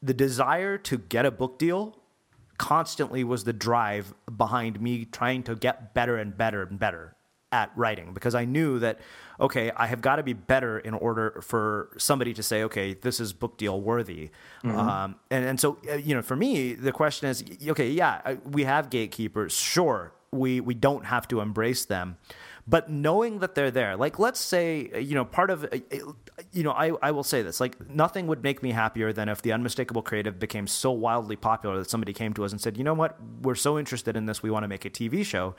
the 0.01 0.15
desire 0.15 0.79
to 0.79 0.99
get 0.99 1.27
a 1.27 1.31
book 1.31 1.59
deal 1.59 1.97
constantly 2.61 3.25
was 3.25 3.45
the 3.45 3.55
drive 3.55 4.13
behind 4.37 4.79
me 4.83 5.07
trying 5.07 5.43
to 5.43 5.57
get 5.57 5.95
better 5.95 6.19
and 6.19 6.37
better 6.37 6.63
and 6.63 6.79
better 6.79 7.17
at 7.51 7.73
writing 7.75 8.13
because 8.13 8.35
I 8.35 8.45
knew 8.45 8.79
that 8.81 9.01
okay, 9.41 9.73
I 9.75 9.87
have 9.87 10.03
got 10.03 10.17
to 10.17 10.23
be 10.23 10.35
better 10.35 10.79
in 10.79 10.93
order 10.93 11.41
for 11.43 11.89
somebody 11.97 12.35
to 12.35 12.43
say, 12.43 12.63
okay, 12.65 12.93
this 12.93 13.19
is 13.19 13.33
book 13.33 13.57
deal 13.57 13.81
worthy. 13.81 14.29
Mm-hmm. 14.63 14.79
Um, 14.79 15.17
and 15.31 15.47
and 15.47 15.59
so 15.59 15.79
uh, 15.91 15.95
you 15.95 16.15
know, 16.15 16.21
for 16.21 16.37
me, 16.37 16.75
the 16.75 16.93
question 16.93 17.31
is, 17.31 17.43
okay, 17.67 17.91
yeah, 17.91 18.35
we 18.45 18.65
have 18.65 18.91
gatekeepers, 18.91 19.55
sure, 19.55 20.13
we 20.31 20.61
we 20.61 20.75
don't 20.75 21.07
have 21.07 21.27
to 21.29 21.41
embrace 21.41 21.87
them, 21.87 22.19
but 22.67 22.91
knowing 22.91 23.39
that 23.39 23.55
they're 23.55 23.71
there 23.71 23.97
like 23.97 24.19
let's 24.19 24.41
say 24.41 24.91
you 25.01 25.15
know 25.15 25.25
part 25.25 25.51
of 25.51 25.67
you 26.53 26.63
know 26.63 26.73
I, 26.73 26.93
I 27.03 27.11
will 27.11 27.23
say 27.23 27.43
this 27.43 27.61
like 27.61 27.91
nothing 27.91 28.27
would 28.27 28.43
make 28.43 28.63
me 28.63 28.71
happier 28.71 29.13
than 29.13 29.29
if 29.29 29.43
the 29.43 29.53
unmistakable 29.53 30.03
creative 30.03 30.39
became 30.39 30.67
so 30.67 30.91
wildly 30.91 31.37
popular 31.37 31.79
that 31.79 31.91
somebody 31.91 32.13
came 32.13 32.33
to 32.35 32.45
us 32.45 32.53
and 32.53 32.61
said 32.61 32.77
you 32.77 32.85
know 32.85 32.95
what? 32.95 33.19
We're 33.43 33.55
so 33.55 33.79
interested 33.79 34.17
in 34.17 34.27
this 34.27 34.43
we 34.43 34.51
want 34.51 34.65
to 34.65 34.69
make 34.69 34.85
a 34.85 34.91
tv 34.91 35.25
show. 35.25 35.55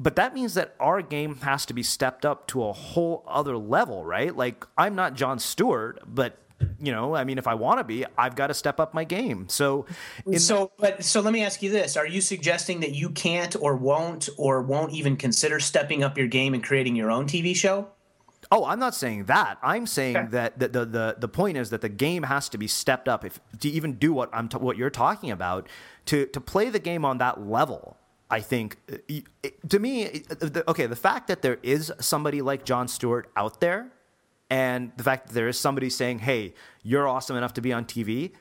But 0.00 0.16
that 0.16 0.34
means 0.34 0.54
that 0.54 0.74
our 0.80 1.00
game 1.00 1.36
has 1.42 1.64
to 1.66 1.74
be 1.74 1.84
stepped 1.84 2.24
up 2.24 2.48
to 2.48 2.64
a 2.64 2.72
whole 2.72 3.24
other 3.26 3.56
level 3.56 4.04
right? 4.04 4.36
Like 4.36 4.66
i'm 4.76 4.94
not 4.94 5.14
Jon 5.14 5.38
Stewart 5.38 6.00
but 6.06 6.38
you 6.80 6.92
know, 6.92 7.14
I 7.14 7.24
mean, 7.24 7.38
if 7.38 7.46
I 7.46 7.54
want 7.54 7.78
to 7.80 7.84
be, 7.84 8.04
I've 8.16 8.34
got 8.34 8.48
to 8.48 8.54
step 8.54 8.80
up 8.80 8.94
my 8.94 9.04
game. 9.04 9.48
So, 9.48 9.86
so, 10.36 10.72
but 10.78 11.04
so 11.04 11.20
let 11.20 11.32
me 11.32 11.42
ask 11.42 11.62
you 11.62 11.70
this: 11.70 11.96
Are 11.96 12.06
you 12.06 12.20
suggesting 12.20 12.80
that 12.80 12.94
you 12.94 13.10
can't, 13.10 13.54
or 13.60 13.76
won't, 13.76 14.28
or 14.36 14.62
won't 14.62 14.92
even 14.92 15.16
consider 15.16 15.60
stepping 15.60 16.02
up 16.02 16.18
your 16.18 16.26
game 16.26 16.54
and 16.54 16.62
creating 16.62 16.96
your 16.96 17.10
own 17.10 17.26
TV 17.26 17.54
show? 17.54 17.88
Oh, 18.50 18.66
I'm 18.66 18.78
not 18.78 18.94
saying 18.94 19.24
that. 19.24 19.58
I'm 19.62 19.86
saying 19.86 20.16
okay. 20.16 20.28
that 20.28 20.58
the, 20.58 20.68
the, 20.68 20.84
the 20.84 21.16
the 21.20 21.28
point 21.28 21.56
is 21.56 21.70
that 21.70 21.80
the 21.80 21.88
game 21.88 22.24
has 22.24 22.48
to 22.50 22.58
be 22.58 22.66
stepped 22.66 23.08
up 23.08 23.24
if 23.24 23.40
to 23.60 23.68
even 23.68 23.94
do 23.94 24.12
what 24.12 24.28
I'm 24.32 24.48
t- 24.48 24.58
what 24.58 24.76
you're 24.76 24.90
talking 24.90 25.30
about 25.30 25.68
to 26.06 26.26
to 26.26 26.40
play 26.40 26.68
the 26.68 26.78
game 26.78 27.04
on 27.04 27.18
that 27.18 27.40
level. 27.40 27.96
I 28.30 28.40
think 28.40 28.78
uh, 28.90 29.48
to 29.68 29.78
me, 29.78 30.24
okay, 30.68 30.86
the 30.86 30.96
fact 30.96 31.28
that 31.28 31.42
there 31.42 31.58
is 31.62 31.92
somebody 32.00 32.42
like 32.42 32.64
Jon 32.64 32.88
Stewart 32.88 33.30
out 33.36 33.60
there 33.60 33.92
and 34.52 34.92
the 34.98 35.02
fact 35.02 35.28
that 35.28 35.32
there 35.32 35.48
is 35.48 35.58
somebody 35.58 35.88
saying, 35.88 36.18
"Hey, 36.18 36.52
you're 36.82 37.08
awesome 37.08 37.36
enough 37.38 37.54
to 37.54 37.62
be 37.62 37.72
on 37.72 37.86
TV," 37.86 38.32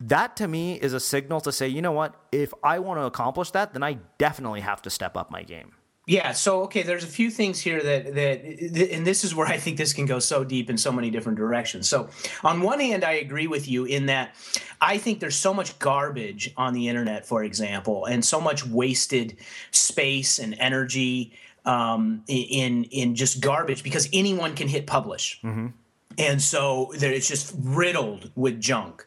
that 0.00 0.36
to 0.36 0.46
me 0.46 0.74
is 0.74 0.92
a 0.92 1.00
signal 1.00 1.40
to 1.40 1.50
say, 1.50 1.66
you 1.66 1.82
know 1.82 1.90
what? 1.90 2.14
If 2.30 2.54
I 2.62 2.78
want 2.78 3.00
to 3.00 3.04
accomplish 3.04 3.50
that, 3.50 3.72
then 3.72 3.82
I 3.82 3.98
definitely 4.16 4.60
have 4.60 4.80
to 4.82 4.90
step 4.90 5.16
up 5.16 5.28
my 5.30 5.42
game. 5.42 5.72
Yeah. 6.06 6.30
So 6.32 6.62
okay, 6.62 6.82
there's 6.82 7.02
a 7.02 7.08
few 7.08 7.32
things 7.32 7.58
here 7.58 7.82
that 7.82 8.14
that, 8.14 8.44
and 8.92 9.04
this 9.04 9.24
is 9.24 9.34
where 9.34 9.48
I 9.48 9.56
think 9.56 9.76
this 9.76 9.92
can 9.92 10.06
go 10.06 10.20
so 10.20 10.44
deep 10.44 10.70
in 10.70 10.78
so 10.78 10.92
many 10.92 11.10
different 11.10 11.36
directions. 11.36 11.88
So 11.88 12.10
on 12.44 12.60
one 12.60 12.78
hand, 12.78 13.02
I 13.02 13.14
agree 13.14 13.48
with 13.48 13.66
you 13.66 13.86
in 13.86 14.06
that 14.06 14.36
I 14.80 14.98
think 14.98 15.18
there's 15.18 15.34
so 15.34 15.52
much 15.52 15.76
garbage 15.80 16.52
on 16.56 16.74
the 16.74 16.86
internet, 16.86 17.26
for 17.26 17.42
example, 17.42 18.04
and 18.04 18.24
so 18.24 18.40
much 18.40 18.64
wasted 18.64 19.36
space 19.72 20.38
and 20.38 20.54
energy 20.60 21.32
um, 21.66 22.22
in 22.28 22.84
in 22.84 23.14
just 23.14 23.40
garbage 23.40 23.82
because 23.82 24.08
anyone 24.12 24.54
can 24.54 24.68
hit 24.68 24.86
publish, 24.86 25.40
mm-hmm. 25.42 25.68
and 26.16 26.40
so 26.40 26.92
there, 26.98 27.12
it's 27.12 27.28
just 27.28 27.54
riddled 27.58 28.30
with 28.34 28.60
junk. 28.60 29.06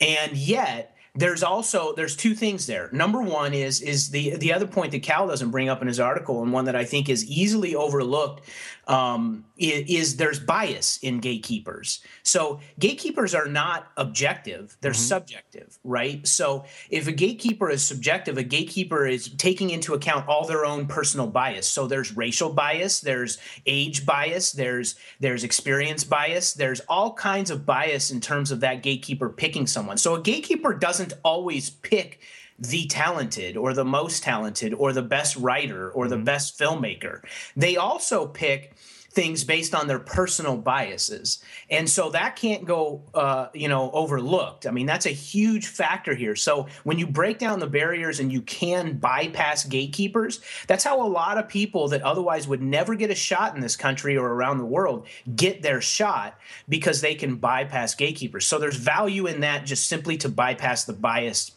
And 0.00 0.36
yet, 0.36 0.96
there's 1.14 1.42
also 1.42 1.94
there's 1.94 2.16
two 2.16 2.34
things 2.34 2.66
there. 2.66 2.88
Number 2.92 3.20
one 3.20 3.52
is 3.52 3.80
is 3.80 4.10
the 4.10 4.36
the 4.36 4.52
other 4.52 4.66
point 4.66 4.92
that 4.92 5.02
Cal 5.02 5.26
doesn't 5.26 5.50
bring 5.50 5.68
up 5.68 5.82
in 5.82 5.88
his 5.88 6.00
article, 6.00 6.42
and 6.42 6.52
one 6.52 6.64
that 6.64 6.76
I 6.76 6.84
think 6.84 7.08
is 7.08 7.24
easily 7.26 7.74
overlooked 7.74 8.48
um, 8.88 9.44
is, 9.56 9.84
is, 9.88 10.16
there's 10.16 10.40
bias 10.40 10.98
in 11.02 11.20
gatekeepers. 11.20 12.00
So 12.22 12.60
gatekeepers 12.78 13.34
are 13.34 13.46
not 13.46 13.88
objective; 13.96 14.76
they're 14.80 14.92
mm-hmm. 14.92 15.00
subjective, 15.00 15.78
right? 15.84 16.26
So 16.26 16.64
if 16.90 17.06
a 17.06 17.12
gatekeeper 17.12 17.70
is 17.70 17.82
subjective, 17.84 18.38
a 18.38 18.42
gatekeeper 18.42 19.06
is 19.06 19.28
taking 19.28 19.70
into 19.70 19.94
account 19.94 20.26
all 20.26 20.46
their 20.46 20.64
own 20.64 20.86
personal 20.86 21.26
bias. 21.26 21.68
So 21.68 21.86
there's 21.86 22.16
racial 22.16 22.50
bias, 22.50 23.00
there's 23.00 23.38
age 23.66 24.06
bias, 24.06 24.52
there's 24.52 24.96
there's 25.20 25.44
experience 25.44 26.02
bias, 26.02 26.54
there's 26.54 26.80
all 26.88 27.12
kinds 27.12 27.50
of 27.50 27.66
bias 27.66 28.10
in 28.10 28.20
terms 28.20 28.50
of 28.50 28.60
that 28.60 28.82
gatekeeper 28.82 29.28
picking 29.28 29.66
someone. 29.66 29.98
So 29.98 30.14
a 30.14 30.20
gatekeeper 30.20 30.72
doesn't 30.72 31.12
always 31.22 31.68
pick 31.70 32.20
the 32.58 32.86
talented 32.86 33.56
or 33.56 33.72
the 33.72 33.84
most 33.84 34.22
talented 34.22 34.74
or 34.74 34.92
the 34.92 35.02
best 35.02 35.36
writer 35.36 35.90
or 35.90 36.08
the 36.08 36.16
mm-hmm. 36.16 36.24
best 36.24 36.58
filmmaker. 36.58 37.22
They 37.56 37.76
also 37.76 38.26
pick 38.26 38.74
things 39.10 39.42
based 39.42 39.74
on 39.74 39.86
their 39.86 39.98
personal 39.98 40.56
biases 40.56 41.42
and 41.70 41.88
so 41.88 42.10
that 42.10 42.36
can't 42.36 42.66
go 42.66 43.02
uh, 43.14 43.48
you 43.54 43.66
know 43.66 43.90
overlooked 43.92 44.66
i 44.66 44.70
mean 44.70 44.86
that's 44.86 45.06
a 45.06 45.10
huge 45.10 45.66
factor 45.66 46.14
here 46.14 46.36
so 46.36 46.66
when 46.84 46.98
you 46.98 47.06
break 47.06 47.38
down 47.38 47.58
the 47.58 47.66
barriers 47.66 48.20
and 48.20 48.30
you 48.30 48.42
can 48.42 48.98
bypass 48.98 49.64
gatekeepers 49.64 50.40
that's 50.66 50.84
how 50.84 51.04
a 51.04 51.08
lot 51.08 51.38
of 51.38 51.48
people 51.48 51.88
that 51.88 52.02
otherwise 52.02 52.46
would 52.46 52.62
never 52.62 52.94
get 52.94 53.10
a 53.10 53.14
shot 53.14 53.54
in 53.54 53.60
this 53.62 53.76
country 53.76 54.16
or 54.16 54.34
around 54.34 54.58
the 54.58 54.64
world 54.64 55.06
get 55.34 55.62
their 55.62 55.80
shot 55.80 56.38
because 56.68 57.00
they 57.00 57.14
can 57.14 57.36
bypass 57.36 57.94
gatekeepers 57.94 58.46
so 58.46 58.58
there's 58.58 58.76
value 58.76 59.26
in 59.26 59.40
that 59.40 59.64
just 59.64 59.88
simply 59.88 60.18
to 60.18 60.28
bypass 60.28 60.84
the 60.84 60.92
bias 60.92 61.52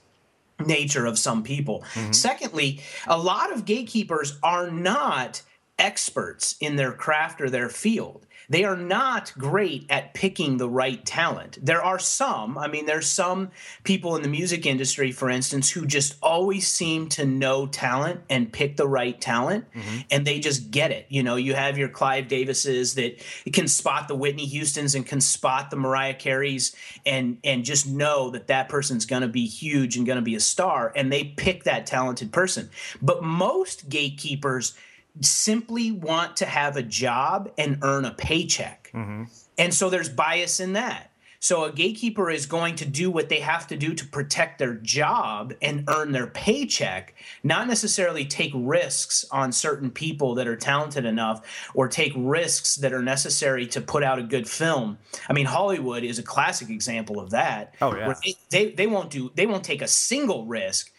nature 0.68 1.06
of 1.06 1.18
some 1.18 1.44
people. 1.44 1.84
Mm-hmm. 1.94 2.12
Secondly, 2.12 2.82
a 3.08 3.18
lot 3.18 3.52
of 3.54 3.66
gatekeepers 3.66 4.38
are 4.44 4.70
not 4.70 5.42
experts 5.80 6.56
in 6.60 6.76
their 6.76 6.92
craft 6.92 7.42
or 7.42 7.50
their 7.50 7.70
field. 7.70 8.26
They 8.50 8.64
are 8.64 8.78
not 8.78 9.34
great 9.38 9.86
at 9.90 10.14
picking 10.14 10.58
the 10.58 10.70
right 10.70 11.04
talent. 11.06 11.58
There 11.62 11.84
are 11.84 12.00
some, 12.00 12.58
I 12.58 12.68
mean, 12.68 12.86
there's 12.86 13.08
some 13.08 13.52
people 13.84 14.16
in 14.16 14.22
the 14.22 14.28
music 14.28 14.66
industry, 14.66 15.12
for 15.12 15.30
instance, 15.30 15.70
who 15.70 15.86
just 15.86 16.16
always 16.22 16.68
seem 16.68 17.10
to 17.10 17.26
know 17.26 17.68
talent 17.68 18.22
and 18.30 18.52
pick 18.52 18.78
the 18.78 18.88
right 18.88 19.20
talent, 19.20 19.66
mm-hmm. 19.74 20.00
and 20.10 20.26
they 20.26 20.40
just 20.40 20.72
get 20.72 20.92
it. 20.92 21.06
You 21.10 21.24
know, 21.24 21.36
you 21.36 21.54
have 21.54 21.78
your 21.78 21.90
Clive 21.90 22.28
Davises 22.28 22.96
that 22.96 23.24
can 23.54 23.68
spot 23.68 24.08
the 24.08 24.16
Whitney 24.16 24.48
Houstons 24.48 24.96
and 24.96 25.06
can 25.06 25.22
spot 25.22 25.70
the 25.70 25.78
Mariah 25.78 26.16
Careys 26.16 26.76
and 27.06 27.38
and 27.44 27.64
just 27.64 27.88
know 27.88 28.30
that 28.32 28.48
that 28.48 28.70
person's 28.70 29.06
going 29.06 29.22
to 29.22 29.28
be 29.28 29.46
huge 29.46 29.98
and 29.98 30.06
going 30.06 30.18
to 30.18 30.22
be 30.22 30.36
a 30.36 30.40
star, 30.40 30.92
and 30.96 31.12
they 31.12 31.24
pick 31.24 31.64
that 31.64 31.86
talented 31.86 32.32
person. 32.32 32.70
But 33.02 33.24
most 33.24 33.90
gatekeepers 33.90 34.74
simply 35.20 35.92
want 35.92 36.38
to 36.38 36.46
have 36.46 36.78
a 36.78 36.84
job 36.84 37.52
and 37.58 37.80
earn 37.82 38.06
a 38.06 38.14
paycheck. 38.14 38.90
Mm-hmm. 38.94 39.24
And 39.58 39.74
so 39.74 39.90
there's 39.90 40.10
bias 40.10 40.60
in 40.60 40.74
that. 40.74 41.12
So 41.44 41.64
a 41.64 41.72
gatekeeper 41.72 42.30
is 42.30 42.46
going 42.46 42.76
to 42.76 42.86
do 42.86 43.10
what 43.10 43.30
they 43.30 43.40
have 43.40 43.66
to 43.68 43.76
do 43.76 43.96
to 43.96 44.06
protect 44.06 44.60
their 44.60 44.76
job 44.76 45.56
and 45.60 45.84
earn 45.90 46.12
their 46.12 46.28
paycheck, 46.28 47.16
not 47.42 47.68
necessarily 47.68 48.26
take 48.26 48.52
risks 48.54 49.26
on 49.32 49.52
certain 49.52 49.90
people 49.90 50.36
that 50.36 50.48
are 50.48 50.56
talented 50.56 51.04
enough 51.04 51.72
or 51.74 51.88
take 51.88 52.14
risks 52.16 52.76
that 52.76 52.94
are 52.94 53.02
necessary 53.02 53.66
to 53.68 53.82
put 53.82 54.04
out 54.04 54.20
a 54.20 54.24
good 54.24 54.48
film. 54.48 55.00
I 55.28 55.34
mean, 55.34 55.48
Hollywood 55.48 56.04
is 56.04 56.20
a 56.20 56.24
classic 56.24 56.70
example 56.70 57.20
of 57.20 57.32
that. 57.32 57.74
Oh 57.82 57.96
yeah. 57.96 58.14
They, 58.24 58.36
they, 58.52 58.72
they 58.74 58.88
won't 58.88 59.10
do 59.10 59.32
they 59.34 59.48
won't 59.48 59.64
take 59.64 59.82
a 59.82 59.88
single 59.88 60.46
risk 60.46 60.92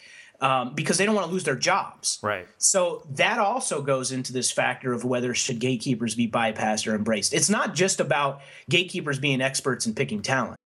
um, 0.42 0.74
because 0.74 0.98
they 0.98 1.06
don't 1.06 1.14
want 1.14 1.28
to 1.28 1.32
lose 1.32 1.44
their 1.44 1.56
jobs. 1.56 2.18
Right. 2.22 2.46
So 2.58 3.06
that 3.12 3.38
also 3.38 3.80
goes 3.80 4.12
into 4.12 4.32
this 4.32 4.50
factor 4.50 4.92
of 4.92 5.04
whether 5.04 5.32
should 5.34 5.60
gatekeepers 5.60 6.14
be 6.14 6.28
bypassed 6.28 6.90
or 6.90 6.94
embraced. 6.94 7.32
It's 7.32 7.48
not 7.48 7.74
just 7.74 8.00
about 8.00 8.42
gatekeepers 8.68 9.18
being 9.18 9.40
experts 9.40 9.86
in 9.86 9.94
picking 9.94 10.20
talent. 10.20 10.58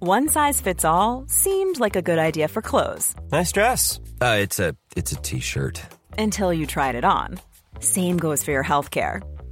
One 0.00 0.28
size 0.28 0.60
fits 0.60 0.84
all 0.84 1.24
seemed 1.28 1.80
like 1.80 1.96
a 1.96 2.02
good 2.02 2.18
idea 2.18 2.46
for 2.46 2.60
clothes. 2.60 3.16
Nice 3.32 3.52
dress. 3.52 4.00
Uh, 4.20 4.36
it's 4.38 4.60
a 4.60 4.76
it's 4.94 5.12
a 5.12 5.16
t-shirt. 5.16 5.80
Until 6.18 6.52
you 6.52 6.66
tried 6.66 6.94
it 6.94 7.04
on. 7.04 7.40
Same 7.80 8.18
goes 8.18 8.44
for 8.44 8.50
your 8.50 8.62
health 8.62 8.90
care. 8.90 9.22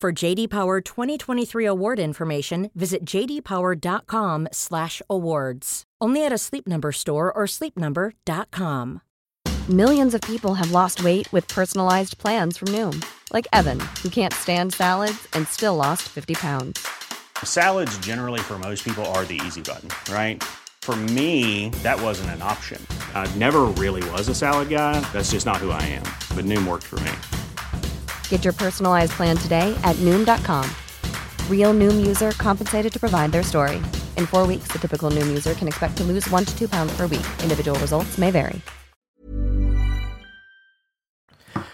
For 0.00 0.12
JD 0.12 0.50
Power 0.50 0.80
2023 0.80 1.64
award 1.64 1.98
information, 1.98 2.70
visit 2.76 3.04
jdpower.com/awards. 3.04 5.82
Only 6.00 6.24
at 6.24 6.32
a 6.32 6.38
Sleep 6.38 6.68
Number 6.68 6.92
store 6.92 7.32
or 7.32 7.46
sleepnumber.com. 7.46 9.00
Millions 9.68 10.14
of 10.14 10.20
people 10.20 10.54
have 10.54 10.70
lost 10.70 11.02
weight 11.02 11.32
with 11.32 11.48
personalized 11.48 12.16
plans 12.16 12.56
from 12.56 12.68
Noom, 12.68 13.04
like 13.32 13.48
Evan, 13.52 13.80
who 14.00 14.08
can't 14.08 14.32
stand 14.32 14.72
salads 14.72 15.26
and 15.32 15.48
still 15.48 15.74
lost 15.74 16.02
50 16.02 16.36
pounds. 16.36 16.86
Salads 17.42 17.98
generally 17.98 18.38
for 18.38 18.56
most 18.56 18.84
people 18.84 19.04
are 19.06 19.24
the 19.24 19.40
easy 19.44 19.62
button, 19.62 19.88
right? 20.14 20.40
For 20.82 20.94
me, 20.94 21.70
that 21.82 22.00
wasn't 22.00 22.30
an 22.30 22.42
option. 22.42 22.80
I 23.16 23.26
never 23.34 23.62
really 23.64 24.08
was 24.10 24.28
a 24.28 24.34
salad 24.34 24.68
guy. 24.68 25.00
That's 25.12 25.32
just 25.32 25.44
not 25.44 25.56
who 25.56 25.72
I 25.72 25.82
am. 25.82 26.04
But 26.36 26.44
Noom 26.44 26.68
worked 26.68 26.86
for 26.86 27.00
me. 27.00 27.10
Get 28.30 28.44
your 28.44 28.54
personalized 28.54 29.12
plan 29.12 29.36
today 29.36 29.78
at 29.84 29.96
Noom.com. 29.96 30.64
Real 31.50 31.74
Noom 31.74 32.06
user 32.06 32.30
compensated 32.38 32.90
to 32.90 32.98
provide 32.98 33.32
their 33.32 33.42
story. 33.42 33.76
In 34.16 34.24
four 34.24 34.46
weeks, 34.46 34.68
the 34.68 34.78
typical 34.78 35.10
Noom 35.10 35.26
user 35.26 35.52
can 35.52 35.68
expect 35.68 35.98
to 35.98 36.04
lose 36.04 36.26
one 36.30 36.46
to 36.46 36.58
two 36.58 36.68
pounds 36.68 36.96
per 36.96 37.02
week. 37.02 37.26
Individual 37.42 37.78
results 37.80 38.16
may 38.16 38.30
vary. 38.30 38.62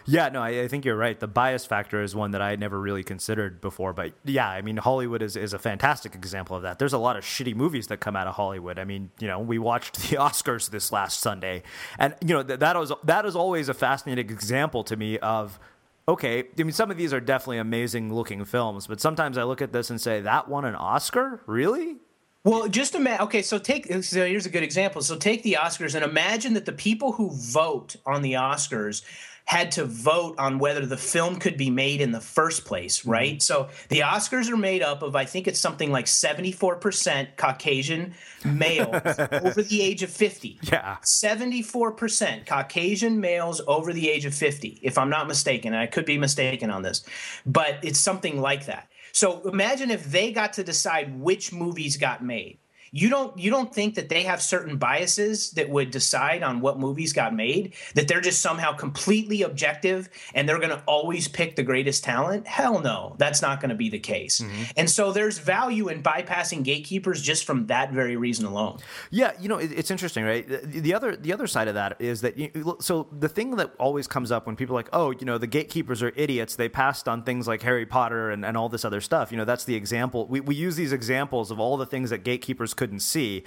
Yeah, 0.07 0.29
no, 0.29 0.43
I, 0.43 0.63
I, 0.63 0.69
think 0.69 0.85
you're 0.85 0.97
right. 0.97 1.19
The 1.19 1.27
bias 1.27 1.65
factor 1.65 2.03
is 2.03 2.15
one 2.15 2.33
that 2.33 2.43
I 2.43 2.51
had 2.51 2.61
never 2.61 2.79
really 2.79 3.03
considered 3.03 3.63
before. 3.63 3.95
But 3.95 4.13
yeah, 4.25 4.49
I 4.49 4.61
mean, 4.61 4.77
Hollywood 4.77 5.23
is, 5.23 5.35
is 5.35 5.55
a 5.55 5.59
fantastic 5.59 6.15
example 6.15 6.57
of 6.57 6.63
that. 6.63 6.79
There's 6.79 6.93
a 6.93 6.99
lot 6.99 7.17
of 7.17 7.25
shitty 7.25 7.55
movies 7.55 7.87
that 7.87 8.01
come 8.01 8.15
out 8.15 8.27
of 8.27 8.35
Hollywood. 8.35 8.79
I 8.79 8.85
mean, 8.85 9.11
you 9.19 9.27
know, 9.27 9.39
we 9.39 9.59
watched 9.59 9.95
the 10.11 10.17
Oscars 10.17 10.69
this 10.69 10.93
last 10.93 11.21
Sunday, 11.21 11.63
and 11.99 12.15
you 12.21 12.35
know 12.35 12.43
that 12.43 12.61
that 12.61 12.77
was 12.77 12.93
that 13.05 13.25
is 13.25 13.35
always 13.35 13.71
a 13.71 13.75
fascinating 13.75 14.29
example 14.29 14.85
to 14.85 14.97
me 14.97 15.19
of 15.21 15.59
okay, 16.07 16.45
I 16.59 16.63
mean, 16.63 16.73
some 16.73 16.91
of 16.91 16.97
these 16.97 17.13
are 17.13 17.21
definitely 17.21 17.59
amazing 17.59 18.15
looking 18.15 18.45
films, 18.45 18.87
but 18.87 19.01
sometimes 19.01 19.39
I 19.39 19.45
look 19.45 19.63
at 19.63 19.73
this 19.73 19.91
and 19.91 20.01
say, 20.01 20.21
that 20.21 20.49
won 20.49 20.65
an 20.65 20.75
Oscar? 20.75 21.41
Really? 21.47 21.97
Well, 22.45 22.69
just 22.69 22.95
imagine. 22.95 23.25
Okay, 23.25 23.41
so 23.41 23.59
take. 23.59 23.87
So 24.05 24.27
here's 24.27 24.45
a 24.45 24.51
good 24.51 24.63
example. 24.63 25.01
So 25.01 25.17
take 25.17 25.43
the 25.43 25.57
Oscars 25.59 25.95
and 25.95 26.05
imagine 26.05 26.53
that 26.55 26.67
the 26.67 26.73
people 26.73 27.13
who 27.13 27.31
vote 27.31 27.97
on 28.05 28.21
the 28.21 28.35
Oscars 28.35 29.03
had 29.45 29.71
to 29.73 29.85
vote 29.85 30.35
on 30.39 30.59
whether 30.59 30.87
the 30.87 30.97
film 30.97 31.37
could 31.37 31.57
be 31.57 31.69
made 31.71 32.01
in 32.01 32.13
the 32.13 32.21
first 32.21 32.65
place, 32.65 33.01
mm-hmm. 33.01 33.11
right? 33.11 33.33
Mm-hmm. 33.33 33.41
So 33.41 33.69
the 33.89 34.01
Oscars 34.01 34.51
are 34.51 34.57
made 34.57 34.83
up 34.83 35.03
of, 35.03 35.15
I 35.15 35.25
think 35.25 35.47
it's 35.47 35.61
something 35.61 35.93
like 35.93 36.07
74% 36.07 37.37
Caucasian 37.37 38.15
males 38.45 38.89
over 39.33 39.63
the 39.63 39.83
age 39.83 40.03
of 40.03 40.11
50. 40.11 40.59
Yeah. 40.63 40.97
74% 41.03 42.47
Caucasian 42.47 43.21
males 43.21 43.61
over 43.67 43.93
the 43.93 44.09
age 44.09 44.25
of 44.25 44.35
50, 44.35 44.81
if 44.83 44.97
I'm 44.97 45.11
not 45.11 45.29
mistaken. 45.29 45.75
I 45.75 45.87
could 45.87 46.07
be 46.07 46.19
mistaken 46.19 46.71
on 46.71 46.83
this, 46.83 47.05
but 47.45 47.79
it's 47.83 47.99
something 47.99 48.41
like 48.41 48.67
that. 48.67 48.89
So 49.13 49.43
imagine 49.49 49.91
if 49.91 50.11
they 50.11 50.33
got 50.33 50.55
to 50.55 50.65
decide 50.65 51.21
which 51.21 51.53
movies 51.53 51.97
got 51.97 52.25
made 52.25 52.59
you 52.95 53.09
don't 53.11 53.37
you 53.37 53.51
don't 53.51 53.75
think 53.75 53.97
that 53.97 54.09
they 54.09 54.23
have 54.23 54.41
certain 54.41 54.77
biases 54.77 55.51
that 55.53 55.69
would 55.69 55.91
decide 55.91 56.45
on 56.45 56.61
what 56.61 56.79
movies 56.79 57.13
got 57.13 57.35
made? 57.35 57.75
That 57.95 58.07
they're 58.07 58.21
just 58.21 58.41
somehow 58.41 58.73
completely 58.73 59.43
objective 59.43 60.09
and 60.33 60.49
they're 60.49 60.61
going 60.61 60.71
to 60.71 60.81
always 60.87 61.27
pick 61.27 61.57
the 61.57 61.65
greatest 61.65 62.05
talent? 62.05 62.47
Hell 62.47 62.79
no 62.81 63.17
that's 63.19 63.43
not 63.43 63.61
going 63.61 63.71
to 63.71 63.75
be 63.75 63.89
the 63.89 63.99
case. 63.99 64.41
Mm-hmm. 64.41 64.63
and 64.77 64.89
so 64.89 65.11
there's 65.11 65.39
value 65.39 65.89
in 65.89 66.05
bypassing 66.05 66.63
gatekeepers 66.63 67.21
just 67.21 67.45
from 67.45 67.67
that 67.67 67.91
very 67.93 68.17
reason 68.17 68.47
alone. 68.47 68.79
Yeah 69.11 69.33
you 69.41 69.49
know 69.49 69.59
it, 69.59 69.73
it's 69.73 69.91
interesting 69.91 70.23
right? 70.25 70.47
The 70.49 70.95
other 70.95 71.17
the 71.17 71.33
other 71.33 71.49
side 71.49 71.67
of 71.67 71.75
that 71.75 71.97
is 71.99 72.21
that 72.21 72.39
you, 72.39 72.77
so 72.81 73.09
the 73.11 73.29
thing 73.29 73.57
that 73.57 73.75
always 73.81 74.07
comes 74.07 74.31
up 74.31 74.47
when 74.47 74.55
people 74.55 74.77
are 74.77 74.79
like 74.79 74.91
oh 74.93 75.11
you 75.11 75.27
know 75.27 75.37
the 75.37 75.49
gatekeepers 75.49 76.01
are 76.01 76.13
idiots 76.15 76.55
they 76.55 76.69
passed 76.69 77.09
on 77.09 77.25
things 77.25 77.49
like 77.49 77.63
harry 77.63 77.87
potter 77.87 78.31
and, 78.31 78.45
and 78.45 78.57
all 78.57 78.69
this 78.69 78.85
other 78.85 79.01
stuff 79.01 79.33
you 79.33 79.37
know 79.37 79.45
that's 79.45 79.65
the 79.65 79.75
example 79.75 80.29
we, 80.29 80.41
we 80.41 80.55
use 80.55 80.77
these 80.77 80.93
examples 80.93 81.51
of 81.51 81.59
all 81.59 81.77
the 81.77 81.87
things 81.87 82.11
that 82.11 82.23
gatekeepers 82.23 82.73
could 82.73 82.84
couldn't 82.85 83.01
see. 83.01 83.45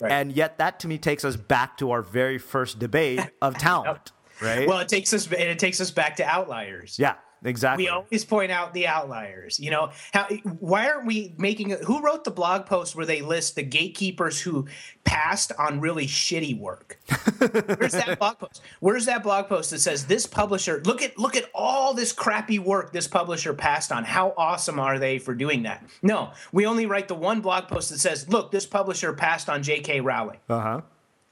Right. 0.00 0.10
And 0.10 0.32
yet, 0.32 0.58
that 0.58 0.80
to 0.80 0.88
me 0.88 0.98
takes 0.98 1.24
us 1.24 1.36
back 1.36 1.76
to 1.78 1.92
our 1.92 2.02
very 2.02 2.38
first 2.38 2.80
debate 2.80 3.20
of 3.40 3.56
talent, 3.58 4.10
right? 4.40 4.66
Well, 4.66 4.80
it 4.80 4.88
takes 4.88 5.12
us 5.14 5.26
and 5.26 5.34
it 5.34 5.60
takes 5.60 5.80
us 5.80 5.92
back 5.92 6.16
to 6.16 6.24
outliers. 6.24 6.98
Yeah, 6.98 7.14
Exactly. 7.44 7.84
We 7.84 7.88
always 7.88 8.24
point 8.24 8.52
out 8.52 8.72
the 8.72 8.86
outliers. 8.86 9.58
You 9.58 9.70
know, 9.70 9.90
how 10.12 10.26
why 10.60 10.88
aren't 10.88 11.06
we 11.06 11.34
making 11.38 11.70
who 11.70 12.00
wrote 12.00 12.24
the 12.24 12.30
blog 12.30 12.66
post 12.66 12.94
where 12.94 13.06
they 13.06 13.20
list 13.20 13.56
the 13.56 13.62
gatekeepers 13.62 14.40
who 14.40 14.66
passed 15.04 15.52
on 15.58 15.80
really 15.80 16.06
shitty 16.06 16.58
work? 16.58 17.00
Where's 17.38 17.92
that 17.92 18.16
blog 18.18 18.38
post? 18.38 18.62
Where's 18.80 19.06
that 19.06 19.22
blog 19.22 19.48
post 19.48 19.70
that 19.70 19.80
says 19.80 20.06
this 20.06 20.26
publisher 20.26 20.82
look 20.84 21.02
at 21.02 21.18
look 21.18 21.36
at 21.36 21.50
all 21.54 21.94
this 21.94 22.12
crappy 22.12 22.58
work 22.58 22.92
this 22.92 23.08
publisher 23.08 23.54
passed 23.54 23.90
on. 23.90 24.04
How 24.04 24.34
awesome 24.36 24.78
are 24.78 24.98
they 24.98 25.18
for 25.18 25.34
doing 25.34 25.64
that? 25.64 25.84
No, 26.02 26.32
we 26.52 26.66
only 26.66 26.86
write 26.86 27.08
the 27.08 27.14
one 27.14 27.40
blog 27.40 27.68
post 27.68 27.90
that 27.90 27.98
says, 27.98 28.28
look, 28.28 28.52
this 28.52 28.66
publisher 28.66 29.12
passed 29.12 29.48
on 29.48 29.62
J.K. 29.62 30.00
Rowling. 30.00 30.38
Uh-huh. 30.48 30.82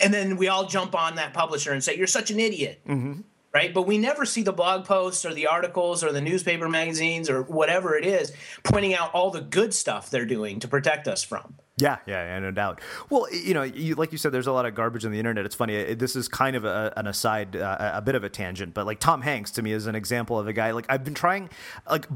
And 0.00 0.14
then 0.14 0.36
we 0.36 0.48
all 0.48 0.66
jump 0.66 0.94
on 0.94 1.16
that 1.16 1.34
publisher 1.34 1.72
and 1.72 1.84
say, 1.84 1.96
You're 1.96 2.06
such 2.06 2.30
an 2.30 2.40
idiot. 2.40 2.80
Mm-hmm 2.88 3.20
right? 3.52 3.74
But 3.74 3.82
we 3.86 3.98
never 3.98 4.24
see 4.24 4.42
the 4.42 4.52
blog 4.52 4.84
posts 4.84 5.24
or 5.24 5.34
the 5.34 5.46
articles 5.46 6.04
or 6.04 6.12
the 6.12 6.20
newspaper 6.20 6.68
magazines 6.68 7.28
or 7.28 7.42
whatever 7.42 7.96
it 7.96 8.04
is 8.04 8.32
pointing 8.64 8.94
out 8.94 9.12
all 9.12 9.30
the 9.30 9.40
good 9.40 9.74
stuff 9.74 10.10
they're 10.10 10.26
doing 10.26 10.60
to 10.60 10.68
protect 10.68 11.08
us 11.08 11.22
from. 11.22 11.54
Yeah, 11.78 11.96
yeah, 12.06 12.24
yeah, 12.24 12.38
no 12.38 12.50
doubt. 12.50 12.80
Well, 13.08 13.26
you 13.32 13.54
know, 13.54 13.62
you, 13.62 13.94
like 13.94 14.12
you 14.12 14.18
said, 14.18 14.32
there's 14.32 14.46
a 14.46 14.52
lot 14.52 14.66
of 14.66 14.74
garbage 14.74 15.04
on 15.06 15.12
the 15.12 15.18
internet. 15.18 15.46
It's 15.46 15.54
funny. 15.54 15.74
It, 15.74 15.98
this 15.98 16.14
is 16.14 16.28
kind 16.28 16.54
of 16.54 16.64
a, 16.64 16.92
an 16.96 17.06
aside, 17.06 17.56
uh, 17.56 17.92
a 17.94 18.02
bit 18.02 18.14
of 18.14 18.22
a 18.22 18.28
tangent, 18.28 18.74
but 18.74 18.84
like 18.86 19.00
Tom 19.00 19.22
Hanks 19.22 19.50
to 19.52 19.62
me 19.62 19.72
is 19.72 19.86
an 19.86 19.94
example 19.94 20.38
of 20.38 20.46
a 20.46 20.52
guy. 20.52 20.72
Like 20.72 20.86
I've 20.88 21.04
been 21.04 21.14
trying, 21.14 21.48
like 21.88 22.06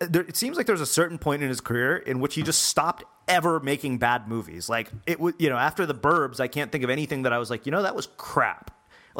there, 0.00 0.22
it 0.22 0.36
seems 0.36 0.56
like 0.56 0.66
there's 0.66 0.80
a 0.80 0.86
certain 0.86 1.18
point 1.18 1.42
in 1.42 1.48
his 1.48 1.60
career 1.60 1.96
in 1.96 2.20
which 2.20 2.34
he 2.34 2.42
just 2.42 2.62
stopped 2.62 3.04
ever 3.28 3.60
making 3.60 3.98
bad 3.98 4.26
movies. 4.26 4.68
Like 4.68 4.90
it 5.06 5.20
would, 5.20 5.34
you 5.38 5.50
know, 5.50 5.56
after 5.56 5.84
the 5.84 5.94
Burbs, 5.94 6.40
I 6.40 6.48
can't 6.48 6.72
think 6.72 6.82
of 6.82 6.90
anything 6.90 7.22
that 7.22 7.32
I 7.32 7.38
was 7.38 7.50
like, 7.50 7.66
you 7.66 7.72
know, 7.72 7.82
that 7.82 7.94
was 7.94 8.08
crap. 8.16 8.70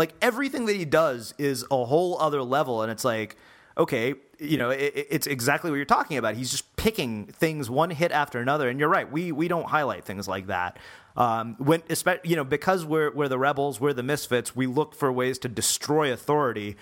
Like 0.00 0.14
everything 0.22 0.64
that 0.64 0.76
he 0.76 0.86
does 0.86 1.34
is 1.36 1.62
a 1.70 1.84
whole 1.84 2.18
other 2.18 2.42
level, 2.42 2.80
and 2.80 2.90
it's 2.90 3.04
like, 3.04 3.36
okay, 3.76 4.14
you 4.38 4.56
know, 4.56 4.70
it, 4.70 4.94
it's 5.10 5.26
exactly 5.26 5.70
what 5.70 5.76
you're 5.76 5.84
talking 5.84 6.16
about. 6.16 6.36
He's 6.36 6.50
just 6.50 6.74
picking 6.76 7.26
things 7.26 7.68
one 7.68 7.90
hit 7.90 8.10
after 8.10 8.38
another, 8.38 8.70
and 8.70 8.80
you're 8.80 8.88
right. 8.88 9.12
We 9.12 9.30
we 9.30 9.46
don't 9.46 9.66
highlight 9.66 10.06
things 10.06 10.26
like 10.26 10.46
that. 10.46 10.78
Um, 11.18 11.54
when 11.58 11.82
you 12.24 12.34
know 12.34 12.44
because 12.44 12.82
we're 12.82 13.10
we're 13.10 13.28
the 13.28 13.38
rebels, 13.38 13.78
we're 13.78 13.92
the 13.92 14.02
misfits. 14.02 14.56
We 14.56 14.66
look 14.66 14.94
for 14.94 15.12
ways 15.12 15.38
to 15.40 15.48
destroy 15.48 16.10
authority. 16.10 16.78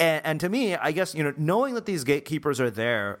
And, 0.00 0.24
and 0.24 0.40
to 0.40 0.48
me, 0.48 0.74
I 0.74 0.92
guess 0.92 1.14
you 1.14 1.24
know, 1.24 1.34
knowing 1.36 1.74
that 1.74 1.84
these 1.84 2.02
gatekeepers 2.02 2.62
are 2.62 2.70
there 2.70 3.20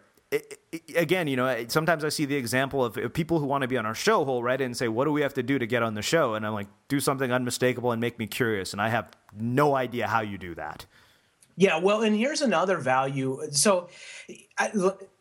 again, 0.96 1.26
you 1.26 1.36
know, 1.36 1.64
sometimes 1.68 2.04
I 2.04 2.10
see 2.10 2.24
the 2.24 2.36
example 2.36 2.84
of, 2.84 2.98
people 3.14 3.38
who 3.38 3.46
want 3.46 3.62
to 3.62 3.68
be 3.68 3.76
on 3.76 3.86
our 3.86 3.94
show 3.94 4.24
who 4.24 4.32
will 4.32 4.42
write 4.42 4.60
in 4.60 4.66
and 4.66 4.76
say, 4.76 4.88
"What 4.88 5.04
do 5.04 5.12
we 5.12 5.22
have 5.22 5.34
to 5.34 5.42
do 5.42 5.58
to 5.58 5.66
get 5.66 5.82
on 5.82 5.94
the 5.94 6.02
show?" 6.02 6.34
And 6.34 6.46
I'm 6.46 6.52
like, 6.52 6.68
"Do 6.88 7.00
something 7.00 7.32
unmistakable 7.32 7.92
and 7.92 8.00
make 8.00 8.18
me 8.18 8.26
curious." 8.26 8.72
And 8.72 8.82
I 8.82 8.88
have 8.88 9.10
no 9.34 9.74
idea 9.74 10.06
how 10.06 10.20
you 10.20 10.36
do 10.38 10.54
that. 10.56 10.86
Yeah, 11.60 11.78
well, 11.78 12.02
and 12.02 12.16
here's 12.16 12.40
another 12.40 12.78
value. 12.78 13.40
So, 13.50 13.88
I, 14.56 14.70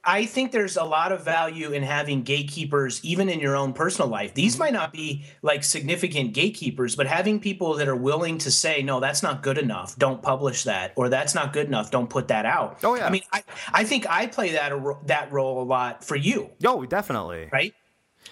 I 0.04 0.26
think 0.26 0.52
there's 0.52 0.78
a 0.78 0.84
lot 0.84 1.12
of 1.12 1.26
value 1.26 1.72
in 1.72 1.82
having 1.82 2.22
gatekeepers, 2.22 3.04
even 3.04 3.28
in 3.28 3.40
your 3.40 3.56
own 3.56 3.74
personal 3.74 4.08
life. 4.08 4.36
These 4.36 4.60
might 4.60 4.72
not 4.72 4.94
be 4.94 5.26
like 5.42 5.64
significant 5.64 6.34
gatekeepers, 6.34 6.96
but 6.96 7.08
having 7.08 7.40
people 7.40 7.74
that 7.76 7.88
are 7.88 7.96
willing 7.96 8.38
to 8.40 8.52
say, 8.52 8.84
no, 8.84 9.00
that's 9.00 9.24
not 9.24 9.42
good 9.42 9.58
enough. 9.58 9.98
Don't 9.98 10.22
publish 10.22 10.64
that. 10.64 10.94
Or 10.96 11.10
that's 11.10 11.34
not 11.34 11.54
good 11.54 11.68
enough. 11.68 11.90
Don't 11.90 12.10
put 12.10 12.28
that 12.28 12.46
out. 12.46 12.78
Oh, 12.84 12.96
yeah. 12.96 13.08
I 13.08 13.10
mean, 13.10 13.24
I, 13.34 13.44
I 13.74 13.84
think 13.84 14.08
I 14.08 14.28
play 14.28 14.52
that, 14.52 14.72
that 15.08 15.32
role 15.32 15.62
a 15.62 15.66
lot 15.66 16.04
for 16.04 16.16
you. 16.16 16.52
Oh, 16.64 16.86
definitely. 16.86 17.50
Right. 17.52 17.74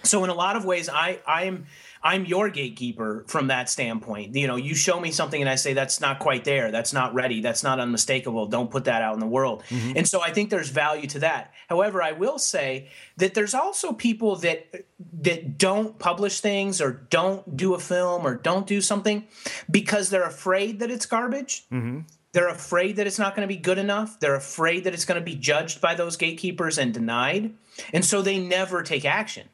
So 0.04 0.24
in 0.24 0.30
a 0.30 0.36
lot 0.36 0.56
of 0.56 0.64
ways, 0.64 0.90
I, 0.90 1.20
I'm, 1.28 1.66
I'm 2.06 2.24
your 2.24 2.52
gatekeeper 2.52 3.26
from 3.28 3.48
that 3.48 3.68
standpoint. 3.68 4.36
You 4.36 4.46
know, 4.46 4.58
you 4.58 4.76
show 4.76 5.00
me 5.00 5.10
something 5.10 5.42
and 5.42 5.50
I 5.50 5.56
say 5.56 5.74
that's 5.74 6.00
not 6.00 6.20
quite 6.20 6.44
there, 6.44 6.70
that's 6.70 6.94
not 6.94 7.16
ready, 7.16 7.42
that's 7.42 7.64
not 7.64 7.80
unmistakable. 7.80 8.46
Don't 8.46 8.70
put 8.70 8.86
that 8.86 9.02
out 9.02 9.16
in 9.16 9.20
the 9.20 9.26
world. 9.26 9.64
Mm-hmm. 9.70 9.98
And 9.98 10.08
so 10.08 10.22
I 10.22 10.32
think 10.32 10.52
there's 10.52 10.70
value 10.70 11.08
to 11.08 11.20
that. 11.20 11.52
However, 11.68 12.04
I 12.04 12.12
will 12.12 12.38
say 12.38 12.90
that 13.18 13.34
there's 13.34 13.56
also 13.56 13.92
people 13.92 14.36
that 14.38 14.86
that 15.22 15.58
don't 15.58 15.98
publish 15.98 16.42
things 16.42 16.80
or 16.80 16.92
don't 16.92 17.58
do 17.58 17.74
a 17.74 17.80
film 17.80 18.26
or 18.26 18.36
don't 18.36 18.68
do 18.68 18.82
something 18.82 19.28
because 19.70 20.12
they're 20.12 20.28
afraid 20.28 20.80
that 20.80 20.92
it's 20.92 21.08
garbage. 21.08 21.66
Mm-hmm. 21.72 22.02
They're 22.34 22.50
afraid 22.50 22.98
that 22.98 23.08
it's 23.08 23.18
not 23.18 23.36
going 23.36 23.48
to 23.48 23.54
be 23.54 23.60
good 23.60 23.80
enough. 23.80 24.20
They're 24.20 24.36
afraid 24.36 24.84
that 24.84 24.94
it's 24.94 25.06
going 25.06 25.20
to 25.20 25.26
be 25.26 25.36
judged 25.36 25.82
by 25.82 25.96
those 25.96 26.18
gatekeepers 26.18 26.78
and 26.78 26.94
denied. 26.94 27.56
And 27.94 28.06
so 28.06 28.22
they 28.22 28.38
never 28.38 28.84
take 28.84 29.06
action 29.06 29.48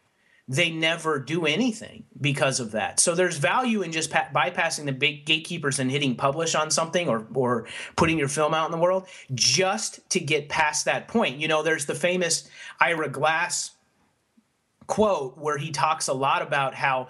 they 0.47 0.69
never 0.69 1.19
do 1.19 1.45
anything 1.45 2.05
because 2.19 2.59
of 2.59 2.71
that. 2.71 2.99
So 2.99 3.15
there's 3.15 3.37
value 3.37 3.81
in 3.81 3.91
just 3.91 4.11
pa- 4.11 4.29
bypassing 4.33 4.85
the 4.85 4.91
big 4.91 5.25
gatekeepers 5.25 5.79
and 5.79 5.89
hitting 5.89 6.15
publish 6.15 6.55
on 6.55 6.71
something 6.71 7.07
or 7.07 7.25
or 7.33 7.67
putting 7.95 8.17
your 8.17 8.27
film 8.27 8.53
out 8.53 8.65
in 8.65 8.71
the 8.71 8.77
world 8.77 9.07
just 9.33 10.07
to 10.09 10.19
get 10.19 10.49
past 10.49 10.85
that 10.85 11.07
point. 11.07 11.37
You 11.37 11.47
know, 11.47 11.63
there's 11.63 11.85
the 11.85 11.95
famous 11.95 12.49
Ira 12.79 13.09
Glass 13.09 13.71
quote 14.87 15.37
where 15.37 15.57
he 15.57 15.71
talks 15.71 16.07
a 16.07 16.13
lot 16.13 16.41
about 16.41 16.75
how 16.75 17.07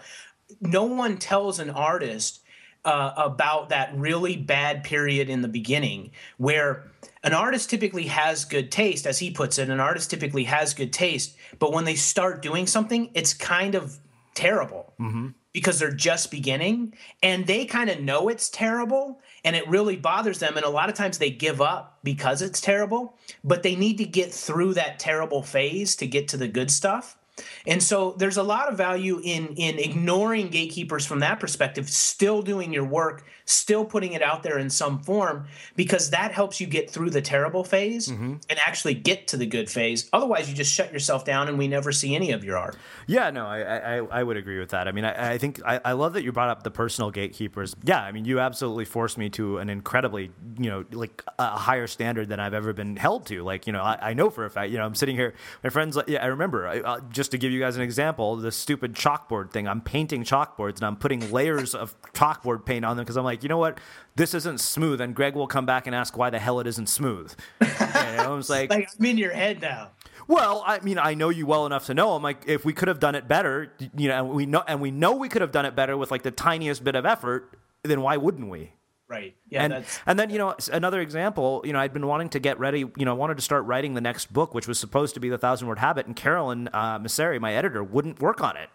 no 0.60 0.84
one 0.84 1.18
tells 1.18 1.60
an 1.60 1.70
artist 1.70 2.41
uh, 2.86 3.14
about 3.16 3.70
that 3.70 3.96
really 3.96 4.36
bad 4.36 4.84
period 4.84 5.30
in 5.30 5.42
the 5.42 5.48
beginning 5.48 6.12
where 6.38 6.92
an 7.24 7.34
artist 7.34 7.70
typically 7.70 8.08
has 8.08 8.46
good 8.46 8.72
taste, 8.72 9.06
as 9.06 9.20
he 9.20 9.30
puts 9.30 9.60
it. 9.60 9.70
An 9.70 9.80
artist 9.80 10.10
typically 10.10 10.46
has 10.46 10.74
good 10.74 10.92
taste, 10.92 11.36
but 11.60 11.72
when 11.72 11.86
they 11.86 11.96
start 11.96 12.42
doing 12.42 12.66
something, 12.66 13.12
it's 13.14 13.34
kind 13.34 13.76
of 13.76 14.00
terrible 14.34 14.94
mm-hmm. 15.00 15.28
because 15.54 15.78
they're 15.78 15.92
just 15.92 16.32
beginning 16.32 16.94
and 17.22 17.46
they 17.46 17.66
kind 17.66 17.90
of 17.90 18.00
know 18.00 18.30
it's 18.30 18.50
terrible 18.50 19.20
and 19.44 19.56
it 19.56 19.68
really 19.68 19.96
bothers 19.96 20.40
them. 20.40 20.58
And 20.58 20.66
a 20.66 20.70
lot 20.70 20.90
of 20.90 20.96
times 20.96 21.18
they 21.18 21.30
give 21.30 21.62
up 21.62 22.00
because 22.04 22.42
it's 22.42 22.62
terrible, 22.62 23.18
but 23.44 23.62
they 23.62 23.76
need 23.76 23.98
to 24.00 24.06
get 24.06 24.32
through 24.32 24.74
that 24.76 25.00
terrible 25.00 25.44
phase 25.44 25.96
to 25.98 26.08
get 26.08 26.28
to 26.30 26.38
the 26.38 26.48
good 26.48 26.72
stuff. 26.72 27.18
And 27.66 27.82
so 27.82 28.16
there's 28.18 28.38
a 28.38 28.44
lot 28.44 28.70
of 28.70 28.78
value 28.78 29.20
in 29.24 29.48
in 29.56 29.80
ignoring 29.80 30.50
gatekeepers 30.50 31.06
from 31.06 31.20
that 31.20 31.40
perspective, 31.40 31.90
still 31.90 32.42
doing 32.42 32.74
your 32.74 32.84
work, 32.84 33.26
still 33.46 33.86
putting 33.86 34.14
it 34.14 34.22
out 34.22 34.44
there 34.44 34.58
in 34.58 34.70
some 34.70 35.02
form, 35.02 35.48
because 35.76 36.10
that 36.10 36.32
helps 36.32 36.60
you 36.60 36.68
get 36.68 36.90
through 36.90 37.10
the 37.10 37.22
terrible 37.22 37.64
phase 37.64 38.08
mm-hmm. 38.08 38.36
and 38.50 38.60
actually 38.66 38.94
get 38.94 39.28
to 39.28 39.38
the 39.38 39.46
good 39.46 39.70
phase. 39.70 40.10
Otherwise, 40.12 40.50
you 40.50 40.56
just 40.56 40.74
shut 40.74 40.92
yourself 40.92 41.24
down 41.24 41.48
and 41.48 41.58
we 41.58 41.68
never 41.68 41.92
see 41.92 42.16
any 42.16 42.32
of 42.32 42.44
your 42.44 42.58
art. 42.58 42.78
Yeah, 43.08 43.30
no, 43.30 43.46
I 43.46 43.62
I, 43.62 43.98
I 44.20 44.24
would 44.24 44.38
agree 44.38 44.60
with 44.60 44.70
that. 44.70 44.88
I 44.88 44.92
mean, 44.92 45.06
I, 45.06 45.34
I 45.34 45.38
think 45.38 45.62
I, 45.66 45.80
I 45.86 45.92
love 45.94 46.14
that 46.14 46.24
you 46.24 46.32
brought 46.32 46.50
up 46.50 46.64
the 46.64 46.72
personal 46.72 47.12
gatekeepers. 47.12 47.76
Yeah, 47.84 48.02
I 48.02 48.12
mean, 48.12 48.26
you 48.26 48.40
absolutely 48.40 48.86
forced 48.86 49.18
me 49.18 49.30
to 49.32 49.60
an 49.60 49.70
incredibly, 49.70 50.32
you 50.58 50.70
know, 50.70 50.86
like 50.92 51.24
a 51.38 51.58
higher 51.58 51.88
standard 51.88 52.30
than 52.30 52.40
I've 52.40 52.54
ever 52.54 52.74
been 52.74 52.96
held 52.96 53.26
to. 53.28 53.44
Like, 53.44 53.68
you 53.68 53.74
know, 53.74 53.82
I, 53.82 54.10
I 54.10 54.14
know 54.14 54.30
for 54.30 54.46
a 54.46 54.50
fact, 54.50 54.72
you 54.72 54.78
know, 54.78 54.86
I'm 54.86 54.96
sitting 54.96 55.16
here, 55.16 55.34
my 55.64 55.70
friends, 55.70 55.98
yeah, 56.08 56.24
I 56.24 56.28
remember, 56.28 56.68
uh, 56.68 57.00
just 57.10 57.21
to 57.30 57.38
give 57.38 57.52
you 57.52 57.60
guys 57.60 57.76
an 57.76 57.82
example, 57.82 58.36
the 58.36 58.52
stupid 58.52 58.94
chalkboard 58.94 59.52
thing. 59.52 59.68
I'm 59.68 59.82
painting 59.82 60.24
chalkboards 60.24 60.78
and 60.78 60.86
I'm 60.86 60.96
putting 60.96 61.32
layers 61.32 61.76
of 61.76 61.96
chalkboard 62.14 62.66
paint 62.66 62.86
on 62.86 62.98
them 62.98 63.04
because 63.04 63.18
I'm 63.18 63.24
like, 63.24 63.44
you 63.44 63.50
know 63.50 63.58
what? 63.58 63.80
This 64.16 64.34
isn't 64.34 64.60
smooth. 64.60 65.02
And 65.02 65.16
Greg 65.16 65.36
will 65.36 65.48
come 65.48 65.66
back 65.66 65.88
and 65.88 65.96
ask 65.96 66.18
why 66.18 66.30
the 66.30 66.40
hell 66.40 66.60
it 66.60 66.68
isn't 66.68 66.88
smooth. 66.88 67.34
you 67.62 67.68
know, 67.68 68.16
I 68.18 68.28
was 68.28 68.50
like, 68.50 68.70
like 68.70 68.90
I'm 69.00 69.06
in 69.06 69.18
your 69.18 69.32
head 69.32 69.62
now. 69.62 69.92
Well, 70.28 70.64
I 70.66 70.80
mean, 70.80 70.98
I 70.98 71.14
know 71.14 71.30
you 71.30 71.46
well 71.46 71.66
enough 71.66 71.88
to 71.88 71.94
know. 71.94 72.14
I'm 72.14 72.24
like, 72.24 72.44
if 72.48 72.64
we 72.64 72.74
could 72.74 72.88
have 72.88 73.00
done 73.00 73.16
it 73.16 73.28
better, 73.28 73.74
you 73.96 74.08
know, 74.08 74.26
and 74.26 74.30
we 74.30 74.46
know, 74.46 74.64
and 74.68 74.80
we 74.80 74.92
know 74.92 75.14
we 75.14 75.30
could 75.30 75.42
have 75.42 75.52
done 75.52 75.66
it 75.66 75.76
better 75.76 75.98
with 75.98 76.12
like 76.12 76.24
the 76.24 76.32
tiniest 76.32 76.84
bit 76.84 76.96
of 76.96 77.06
effort, 77.06 77.58
then 77.84 78.02
why 78.02 78.18
wouldn't 78.18 78.50
we? 78.50 78.74
Right. 79.12 79.36
Yeah. 79.50 79.66
And, 79.66 79.86
and 80.06 80.18
then, 80.18 80.30
you 80.30 80.38
know, 80.38 80.56
another 80.72 81.02
example, 81.02 81.62
you 81.66 81.74
know, 81.74 81.80
I'd 81.80 81.92
been 81.92 82.08
wanting 82.08 82.30
to 82.30 82.40
get 82.40 82.58
ready, 82.60 82.80
you 82.80 83.04
know, 83.04 83.12
I 83.12 83.16
wanted 83.16 83.36
to 83.36 83.44
start 83.44 83.66
writing 83.66 83.94
the 83.94 84.00
next 84.00 84.32
book, 84.32 84.54
which 84.54 84.70
was 84.70 84.80
supposed 84.80 85.16
to 85.16 85.20
be 85.20 85.28
The 85.28 85.38
Thousand 85.38 85.68
Word 85.68 85.80
Habit. 85.80 86.06
And 86.06 86.16
Carolyn 86.16 86.70
uh, 86.72 86.98
Masseri, 86.98 87.38
my 87.38 87.54
editor, 87.54 87.84
wouldn't 87.84 88.22
work 88.22 88.42
on 88.42 88.56
it. 88.56 88.70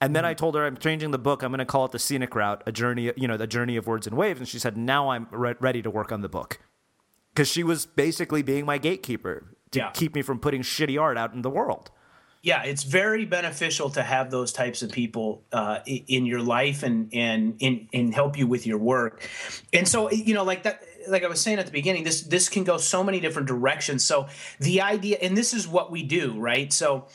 And 0.00 0.16
then 0.16 0.24
mm-hmm. 0.24 0.30
I 0.30 0.34
told 0.34 0.56
her 0.56 0.66
I'm 0.66 0.76
changing 0.76 1.12
the 1.12 1.18
book. 1.18 1.44
I'm 1.44 1.52
going 1.52 1.60
to 1.60 1.64
call 1.64 1.84
it 1.84 1.92
The 1.92 2.00
Scenic 2.00 2.34
Route, 2.34 2.64
a 2.66 2.72
journey, 2.72 3.12
you 3.16 3.28
know, 3.28 3.36
the 3.36 3.46
journey 3.46 3.76
of 3.76 3.86
words 3.86 4.08
and 4.08 4.16
waves. 4.16 4.40
And 4.40 4.48
she 4.48 4.58
said, 4.58 4.76
now 4.76 5.10
I'm 5.10 5.28
re- 5.30 5.54
ready 5.60 5.80
to 5.82 5.90
work 5.90 6.10
on 6.10 6.22
the 6.22 6.28
book. 6.28 6.58
Because 7.32 7.46
she 7.46 7.62
was 7.62 7.86
basically 7.86 8.42
being 8.42 8.66
my 8.66 8.78
gatekeeper 8.78 9.54
to 9.70 9.78
yeah. 9.78 9.90
keep 9.90 10.16
me 10.16 10.22
from 10.22 10.40
putting 10.40 10.62
shitty 10.62 11.00
art 11.00 11.16
out 11.16 11.34
in 11.34 11.42
the 11.42 11.50
world 11.50 11.92
yeah, 12.42 12.62
it's 12.62 12.84
very 12.84 13.24
beneficial 13.24 13.90
to 13.90 14.02
have 14.02 14.30
those 14.30 14.52
types 14.52 14.82
of 14.82 14.92
people 14.92 15.44
uh, 15.52 15.80
in 15.86 16.26
your 16.26 16.40
life 16.40 16.82
and 16.82 17.12
and 17.12 17.56
in 17.60 17.88
and 17.92 18.14
help 18.14 18.38
you 18.38 18.46
with 18.46 18.66
your 18.66 18.78
work. 18.78 19.28
And 19.72 19.86
so 19.86 20.10
you 20.10 20.34
know, 20.34 20.44
like 20.44 20.62
that, 20.62 20.82
like 21.08 21.24
I 21.24 21.28
was 21.28 21.40
saying 21.40 21.58
at 21.58 21.66
the 21.66 21.72
beginning, 21.72 22.04
this 22.04 22.22
this 22.22 22.48
can 22.48 22.64
go 22.64 22.76
so 22.76 23.02
many 23.02 23.20
different 23.20 23.48
directions. 23.48 24.04
So 24.04 24.28
the 24.60 24.82
idea, 24.82 25.18
and 25.20 25.36
this 25.36 25.52
is 25.52 25.66
what 25.66 25.90
we 25.90 26.02
do, 26.02 26.38
right? 26.38 26.72
So 26.72 27.08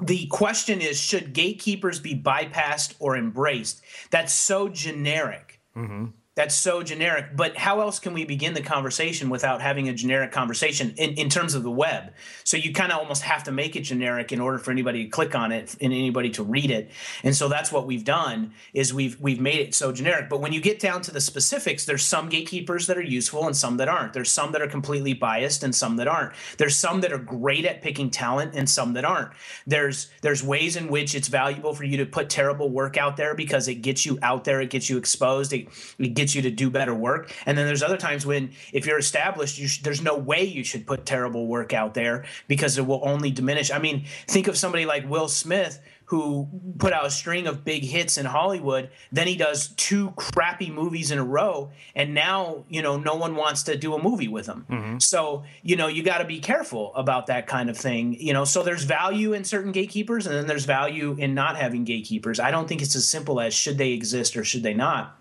the 0.00 0.26
question 0.26 0.80
is, 0.80 1.00
should 1.00 1.32
gatekeepers 1.32 2.00
be 2.00 2.14
bypassed 2.14 2.94
or 2.98 3.16
embraced? 3.16 3.82
That's 4.10 4.32
so 4.32 4.68
generic. 4.68 5.60
Mm-hmm 5.76 6.06
that's 6.34 6.54
so 6.54 6.82
generic. 6.82 7.36
But 7.36 7.56
how 7.56 7.80
else 7.80 7.98
can 7.98 8.12
we 8.12 8.24
begin 8.24 8.54
the 8.54 8.62
conversation 8.62 9.30
without 9.30 9.62
having 9.62 9.88
a 9.88 9.94
generic 9.94 10.32
conversation 10.32 10.94
in, 10.96 11.10
in 11.12 11.28
terms 11.28 11.54
of 11.54 11.62
the 11.62 11.70
web? 11.70 12.12
So 12.42 12.56
you 12.56 12.72
kind 12.72 12.90
of 12.90 12.98
almost 12.98 13.22
have 13.22 13.44
to 13.44 13.52
make 13.52 13.76
it 13.76 13.82
generic 13.82 14.32
in 14.32 14.40
order 14.40 14.58
for 14.58 14.70
anybody 14.70 15.04
to 15.04 15.10
click 15.10 15.34
on 15.34 15.52
it 15.52 15.76
and 15.80 15.92
anybody 15.92 16.30
to 16.30 16.42
read 16.42 16.70
it. 16.70 16.90
And 17.22 17.36
so 17.36 17.48
that's 17.48 17.70
what 17.70 17.86
we've 17.86 18.04
done 18.04 18.52
is 18.72 18.92
we've 18.92 19.20
we've 19.20 19.40
made 19.40 19.60
it 19.60 19.74
so 19.74 19.92
generic. 19.92 20.28
But 20.28 20.40
when 20.40 20.52
you 20.52 20.60
get 20.60 20.80
down 20.80 21.02
to 21.02 21.12
the 21.12 21.20
specifics, 21.20 21.84
there's 21.84 22.02
some 22.02 22.28
gatekeepers 22.28 22.88
that 22.88 22.98
are 22.98 23.02
useful 23.02 23.46
and 23.46 23.56
some 23.56 23.76
that 23.76 23.88
aren't. 23.88 24.12
There's 24.12 24.30
some 24.30 24.52
that 24.52 24.62
are 24.62 24.68
completely 24.68 25.14
biased 25.14 25.62
and 25.62 25.74
some 25.74 25.96
that 25.96 26.08
aren't. 26.08 26.32
There's 26.58 26.76
some 26.76 27.00
that 27.02 27.12
are 27.12 27.18
great 27.18 27.64
at 27.64 27.80
picking 27.80 28.10
talent 28.10 28.54
and 28.54 28.68
some 28.68 28.94
that 28.94 29.04
aren't. 29.04 29.30
There's 29.66 30.10
there's 30.22 30.42
ways 30.42 30.74
in 30.74 30.88
which 30.88 31.14
it's 31.14 31.28
valuable 31.28 31.74
for 31.74 31.84
you 31.84 31.96
to 31.98 32.06
put 32.06 32.28
terrible 32.28 32.70
work 32.70 32.96
out 32.96 33.16
there 33.16 33.34
because 33.34 33.68
it 33.68 33.76
gets 33.76 34.04
you 34.04 34.18
out 34.22 34.44
there, 34.44 34.60
it 34.60 34.70
gets 34.70 34.90
you 34.90 34.98
exposed, 34.98 35.52
it, 35.52 35.68
it 35.98 36.14
gets 36.14 36.23
you 36.32 36.42
to 36.42 36.50
do 36.50 36.70
better 36.70 36.94
work. 36.94 37.32
And 37.44 37.58
then 37.58 37.66
there's 37.66 37.82
other 37.82 37.96
times 37.96 38.24
when 38.24 38.52
if 38.72 38.86
you're 38.86 38.98
established, 38.98 39.58
you 39.58 39.66
sh- 39.66 39.82
there's 39.82 40.00
no 40.00 40.16
way 40.16 40.44
you 40.44 40.62
should 40.62 40.86
put 40.86 41.04
terrible 41.04 41.48
work 41.48 41.72
out 41.72 41.94
there 41.94 42.24
because 42.46 42.78
it 42.78 42.86
will 42.86 43.00
only 43.02 43.32
diminish. 43.32 43.72
I 43.72 43.80
mean, 43.80 44.04
think 44.28 44.46
of 44.46 44.56
somebody 44.56 44.86
like 44.86 45.10
Will 45.10 45.26
Smith 45.26 45.80
who 46.06 46.46
put 46.78 46.92
out 46.92 47.06
a 47.06 47.10
string 47.10 47.46
of 47.46 47.64
big 47.64 47.82
hits 47.82 48.18
in 48.18 48.26
Hollywood. 48.26 48.90
Then 49.10 49.26
he 49.26 49.36
does 49.36 49.68
two 49.68 50.10
crappy 50.16 50.70
movies 50.70 51.10
in 51.10 51.18
a 51.18 51.24
row, 51.24 51.70
and 51.94 52.14
now 52.14 52.64
you 52.68 52.82
know 52.82 52.96
no 52.96 53.14
one 53.14 53.36
wants 53.36 53.62
to 53.64 53.76
do 53.76 53.94
a 53.94 54.02
movie 54.02 54.28
with 54.28 54.46
him. 54.46 54.66
Mm-hmm. 54.68 54.98
So 54.98 55.44
you 55.62 55.76
know 55.76 55.86
you 55.86 56.02
got 56.02 56.18
to 56.18 56.24
be 56.24 56.40
careful 56.40 56.94
about 56.94 57.26
that 57.28 57.46
kind 57.46 57.70
of 57.70 57.76
thing. 57.76 58.16
You 58.20 58.32
know, 58.32 58.44
so 58.44 58.62
there's 58.62 58.84
value 58.84 59.32
in 59.32 59.44
certain 59.44 59.72
gatekeepers, 59.72 60.26
and 60.26 60.36
then 60.36 60.46
there's 60.46 60.66
value 60.66 61.16
in 61.18 61.34
not 61.34 61.56
having 61.56 61.84
gatekeepers. 61.84 62.38
I 62.38 62.50
don't 62.50 62.68
think 62.68 62.82
it's 62.82 62.96
as 62.96 63.08
simple 63.08 63.40
as 63.40 63.54
should 63.54 63.78
they 63.78 63.92
exist 63.92 64.36
or 64.36 64.44
should 64.44 64.62
they 64.62 64.74
not 64.74 65.18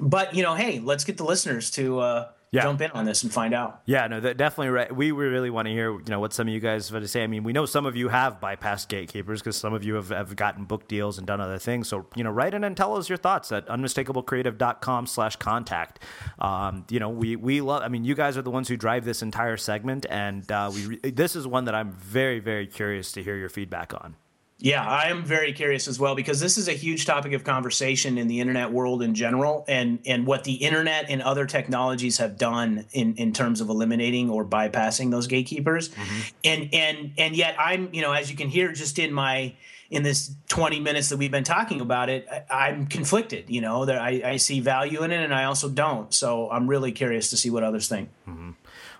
but 0.00 0.34
you 0.34 0.42
know, 0.42 0.54
hey, 0.54 0.80
let's 0.80 1.04
get 1.04 1.16
the 1.16 1.24
listeners 1.24 1.70
to 1.72 2.00
uh, 2.00 2.28
yeah. 2.50 2.62
jump 2.62 2.80
in 2.80 2.90
on 2.92 3.04
this 3.04 3.22
and 3.22 3.32
find 3.32 3.54
out. 3.54 3.82
Yeah, 3.86 4.06
no, 4.06 4.20
that 4.20 4.36
definitely. 4.36 4.70
Right. 4.70 4.94
We 4.94 5.12
really 5.12 5.50
want 5.50 5.66
to 5.66 5.72
hear, 5.72 5.92
you 5.92 6.04
know, 6.08 6.20
what 6.20 6.32
some 6.32 6.48
of 6.48 6.54
you 6.54 6.60
guys 6.60 6.88
have 6.88 7.02
to 7.02 7.08
say. 7.08 7.22
I 7.22 7.26
mean, 7.26 7.44
we 7.44 7.52
know 7.52 7.66
some 7.66 7.86
of 7.86 7.96
you 7.96 8.08
have 8.08 8.40
bypassed 8.40 8.88
gatekeepers 8.88 9.40
because 9.40 9.56
some 9.56 9.74
of 9.74 9.84
you 9.84 9.94
have, 9.94 10.08
have 10.08 10.34
gotten 10.36 10.64
book 10.64 10.88
deals 10.88 11.18
and 11.18 11.26
done 11.26 11.40
other 11.40 11.58
things. 11.58 11.88
So, 11.88 12.06
you 12.14 12.24
know, 12.24 12.30
write 12.30 12.54
in 12.54 12.64
and 12.64 12.76
tell 12.76 12.96
us 12.96 13.08
your 13.08 13.18
thoughts 13.18 13.52
at 13.52 13.66
unmistakablecreative.com 13.68 15.06
slash 15.06 15.36
contact. 15.36 16.02
Um, 16.38 16.86
you 16.90 17.00
know, 17.00 17.10
we, 17.10 17.36
we 17.36 17.60
love, 17.60 17.82
I 17.82 17.88
mean, 17.88 18.04
you 18.04 18.14
guys 18.14 18.36
are 18.36 18.42
the 18.42 18.50
ones 18.50 18.68
who 18.68 18.76
drive 18.76 19.04
this 19.04 19.22
entire 19.22 19.56
segment. 19.56 20.06
And 20.08 20.50
uh, 20.50 20.70
we, 20.72 21.10
this 21.10 21.36
is 21.36 21.46
one 21.46 21.66
that 21.66 21.74
I'm 21.74 21.92
very, 21.92 22.40
very 22.40 22.66
curious 22.66 23.12
to 23.12 23.22
hear 23.22 23.36
your 23.36 23.48
feedback 23.48 23.92
on. 23.94 24.16
Yeah, 24.58 24.86
I 24.86 25.10
am 25.10 25.22
very 25.22 25.52
curious 25.52 25.86
as 25.86 26.00
well 26.00 26.14
because 26.14 26.40
this 26.40 26.56
is 26.56 26.66
a 26.66 26.72
huge 26.72 27.04
topic 27.04 27.34
of 27.34 27.44
conversation 27.44 28.16
in 28.16 28.26
the 28.26 28.40
internet 28.40 28.72
world 28.72 29.02
in 29.02 29.14
general, 29.14 29.66
and 29.68 29.98
and 30.06 30.26
what 30.26 30.44
the 30.44 30.54
internet 30.54 31.10
and 31.10 31.20
other 31.20 31.44
technologies 31.44 32.16
have 32.18 32.38
done 32.38 32.86
in 32.92 33.16
in 33.16 33.34
terms 33.34 33.60
of 33.60 33.68
eliminating 33.68 34.30
or 34.30 34.46
bypassing 34.46 35.10
those 35.10 35.26
gatekeepers, 35.26 35.90
mm-hmm. 35.90 36.20
and 36.44 36.68
and 36.72 37.12
and 37.18 37.36
yet 37.36 37.54
I'm 37.58 37.92
you 37.92 38.00
know 38.00 38.12
as 38.12 38.30
you 38.30 38.36
can 38.36 38.48
hear 38.48 38.72
just 38.72 38.98
in 38.98 39.12
my 39.12 39.54
in 39.90 40.02
this 40.02 40.34
20 40.48 40.80
minutes 40.80 41.10
that 41.10 41.16
we've 41.16 41.30
been 41.30 41.44
talking 41.44 41.80
about 41.80 42.08
it, 42.08 42.26
I, 42.50 42.70
am 42.70 42.86
conflicted. 42.86 43.48
You 43.48 43.60
know, 43.60 43.84
that 43.84 43.98
I, 43.98 44.20
I, 44.24 44.36
see 44.36 44.58
value 44.58 45.04
in 45.04 45.12
it, 45.12 45.22
and 45.22 45.32
I 45.32 45.44
also 45.44 45.68
don't. 45.68 46.12
So 46.12 46.50
I'm 46.50 46.66
really 46.66 46.90
curious 46.90 47.30
to 47.30 47.36
see 47.36 47.50
what 47.50 47.62
others 47.62 47.88
think. 47.88 48.08
Mm-hmm. 48.28 48.50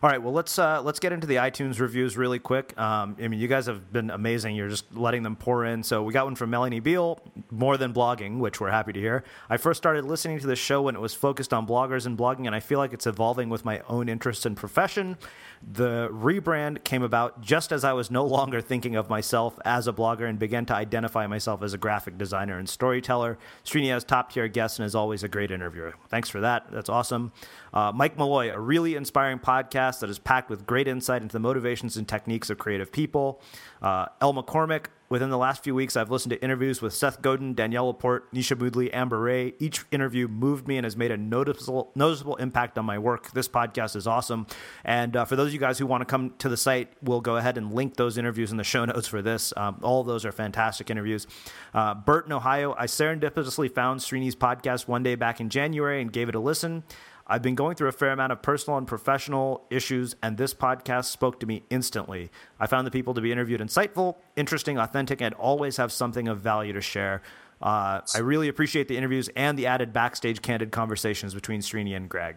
All 0.03 0.11
right, 0.11 0.21
well 0.21 0.33
let's 0.33 0.59
uh, 0.59 0.83
let's 0.83 1.01
get 1.01 1.13
into 1.13 1.27
the 1.27 1.37
iTunes 1.37 1.81
reviews 1.81 2.19
really 2.19 2.39
quick. 2.39 2.79
Um, 2.79 3.17
I 3.19 3.29
mean, 3.29 3.41
you 3.41 3.49
guys 3.49 3.65
have 3.65 3.91
been 3.93 4.11
amazing. 4.11 4.55
You're 4.55 4.69
just 4.69 4.95
letting 4.95 5.23
them 5.23 5.37
pour 5.37 5.65
in. 5.65 5.83
So 5.83 6.03
we 6.03 6.13
got 6.13 6.27
one 6.27 6.35
from 6.35 6.51
Melanie 6.51 6.81
Beal, 6.81 7.19
more 7.51 7.79
than 7.79 7.95
blogging, 7.95 8.39
which 8.39 8.61
we're 8.61 8.71
happy 8.71 8.93
to 8.93 9.01
hear. 9.01 9.25
I 9.49 9.57
first 9.57 9.79
started 9.79 10.05
listening 10.05 10.39
to 10.41 10.47
the 10.47 10.57
show 10.57 10.83
when 10.83 10.97
it 10.97 11.01
was 11.01 11.15
focused 11.15 11.55
on 11.55 11.67
bloggers 11.67 12.05
and 12.05 12.17
blogging, 12.17 12.47
and 12.47 12.55
I 12.55 12.61
feel 12.61 12.79
like 12.79 12.93
it's 12.93 13.07
evolving 13.07 13.49
with 13.49 13.65
my 13.65 13.81
own 13.89 14.11
interests 14.11 14.45
and 14.45 14.55
profession. 14.55 15.17
The 15.63 16.09
rebrand 16.13 16.85
came 16.85 17.03
about 17.03 17.41
just 17.41 17.73
as 17.73 17.83
I 17.83 17.95
was 17.95 18.11
no 18.11 18.27
longer 18.27 18.61
thinking 18.61 18.97
of 18.97 19.09
myself 19.09 19.59
as 19.65 19.89
a 19.89 19.93
blogger 19.95 20.29
and 20.29 20.39
began 20.39 20.67
to 20.67 20.75
identify 20.75 21.27
myself 21.27 21.63
as 21.63 21.73
a 21.73 21.79
graphic 21.79 22.19
designer 22.19 22.59
and 22.59 22.69
storyteller. 22.69 23.39
Srini 23.65 23.89
has 23.89 24.05
top 24.05 24.31
tier 24.33 24.47
guests 24.47 24.79
and 24.79 24.85
is 24.85 24.95
always 24.95 25.23
a 25.23 25.29
great 25.29 25.51
interviewer. 25.51 25.95
Thanks 26.09 26.29
for 26.29 26.41
that. 26.41 26.71
That's 26.71 26.91
awesome. 26.91 27.33
Uh, 27.77 27.93
Mike 27.95 28.17
Malloy, 28.17 28.51
a 28.51 28.59
really 28.59 28.95
inspiring 28.95 29.39
podcast 29.39 30.01
that 30.01 30.09
is 30.09 30.19
packed 30.19 30.49
with 30.49 30.65
great 30.65 30.89
insight 30.89 31.21
into 31.21 31.35
the 31.35 31.41
motivations 31.41 31.99
and 31.99 32.09
techniques 32.09 32.49
of 32.49 32.57
creative 32.57 32.91
people. 32.91 33.43
Uh, 33.83 34.07
El 34.23 34.33
McCormick, 34.33 34.87
within 35.11 35.29
the 35.29 35.37
last 35.37 35.63
few 35.63 35.75
weeks, 35.75 35.95
I've 35.95 36.11
listened 36.11 36.31
to 36.31 36.43
interviews 36.43 36.81
with 36.81 36.95
Seth 36.95 37.21
Godin, 37.21 37.53
Danielle 37.53 37.89
Laporte, 37.89 38.33
Nisha 38.33 38.57
Moodley, 38.57 38.89
Amber 38.95 39.21
Rae. 39.21 39.53
Each 39.59 39.85
interview 39.91 40.27
moved 40.27 40.67
me 40.67 40.79
and 40.79 40.87
has 40.87 40.97
made 40.97 41.11
a 41.11 41.19
noticeable, 41.19 41.93
noticeable 41.95 42.37
impact 42.37 42.79
on 42.79 42.87
my 42.87 42.99
work. 42.99 43.33
This 43.33 43.47
podcast 43.47 43.95
is 43.95 44.07
awesome. 44.07 44.47
And 44.83 45.15
uh, 45.15 45.27
for 45.27 45.37
those 45.37 45.49
of 45.49 45.53
you 45.53 45.61
guys 45.61 45.79
who 45.79 45.85
want 45.85 46.01
to 46.01 46.07
come 46.07 46.33
to 46.39 46.49
the 46.49 46.57
site, 46.57 46.95
we'll 47.03 47.21
go 47.21 47.37
ahead 47.37 47.59
and 47.59 47.75
link 47.75 47.97
those 47.97 48.17
interviews 48.17 48.53
in 48.53 48.57
the 48.57 48.65
show 48.65 48.85
notes 48.87 49.07
for 49.07 49.21
this. 49.21 49.53
Um, 49.55 49.81
all 49.83 50.03
those 50.03 50.25
are 50.25 50.33
fantastic 50.33 50.89
interviews. 50.89 51.27
Uh, 51.75 51.93
Bert 51.93 52.25
in 52.25 52.33
Ohio, 52.33 52.75
I 52.79 52.87
serendipitously 52.87 53.71
found 53.71 54.01
Srini's 54.01 54.35
podcast 54.35 54.89
one 54.89 55.03
day 55.03 55.15
back 55.15 55.43
in 55.43 55.51
January 55.51 56.01
and 56.01 56.11
gave 56.11 56.31
it 56.31 56.35
a 56.35 56.41
listen. 56.41 56.85
I've 57.29 57.43
been 57.43 57.57
going 57.57 57.75
through 57.75 57.89
a 57.89 57.93
fair 57.93 58.13
amount 58.13 58.33
of 58.33 58.41
personal 58.41 58.79
and 58.79 58.87
professional 58.87 59.67
issues, 59.69 60.15
and 60.23 60.37
this 60.37 60.55
podcast 60.55 61.07
spoke 61.07 61.41
to 61.41 61.47
me 61.47 61.65
instantly. 61.71 62.31
I 62.61 62.67
found 62.67 62.87
the 62.87 62.91
people 62.93 63.15
to 63.15 63.21
be 63.21 63.33
interviewed 63.33 63.61
insightful, 63.61 64.17
interesting, 64.37 64.79
authentic, 64.79 65.21
and 65.21 65.35
always 65.35 65.77
have 65.79 65.91
something 65.91 66.29
of 66.29 66.41
value 66.41 66.73
to 66.73 66.81
share. 66.81 67.23
Uh, 67.61 68.01
I 68.15 68.19
really 68.19 68.49
appreciate 68.49 68.87
the 68.87 68.97
interviews 68.97 69.29
and 69.35 69.59
the 69.59 69.67
added 69.67 69.93
backstage 69.93 70.41
candid 70.41 70.71
conversations 70.71 71.35
between 71.35 71.61
Srini 71.61 71.97
and 71.97 72.09
Greg. 72.09 72.37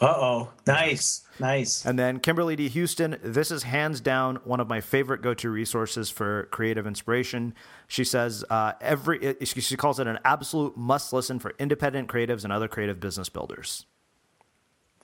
Uh 0.00 0.14
oh. 0.16 0.52
Nice. 0.66 1.26
Nice. 1.38 1.84
And 1.84 1.98
then 1.98 2.20
Kimberly 2.20 2.56
D. 2.56 2.68
Houston, 2.68 3.18
this 3.22 3.50
is 3.50 3.64
hands 3.64 4.00
down 4.00 4.36
one 4.44 4.58
of 4.58 4.66
my 4.66 4.80
favorite 4.80 5.20
go 5.20 5.34
to 5.34 5.50
resources 5.50 6.08
for 6.08 6.48
creative 6.50 6.86
inspiration. 6.86 7.54
She 7.86 8.04
says 8.04 8.42
uh, 8.48 8.72
every, 8.80 9.36
she 9.44 9.76
calls 9.76 10.00
it 10.00 10.06
an 10.06 10.18
absolute 10.24 10.74
must 10.76 11.12
listen 11.12 11.38
for 11.38 11.52
independent 11.58 12.08
creatives 12.08 12.44
and 12.44 12.52
other 12.52 12.66
creative 12.66 12.98
business 12.98 13.28
builders. 13.28 13.84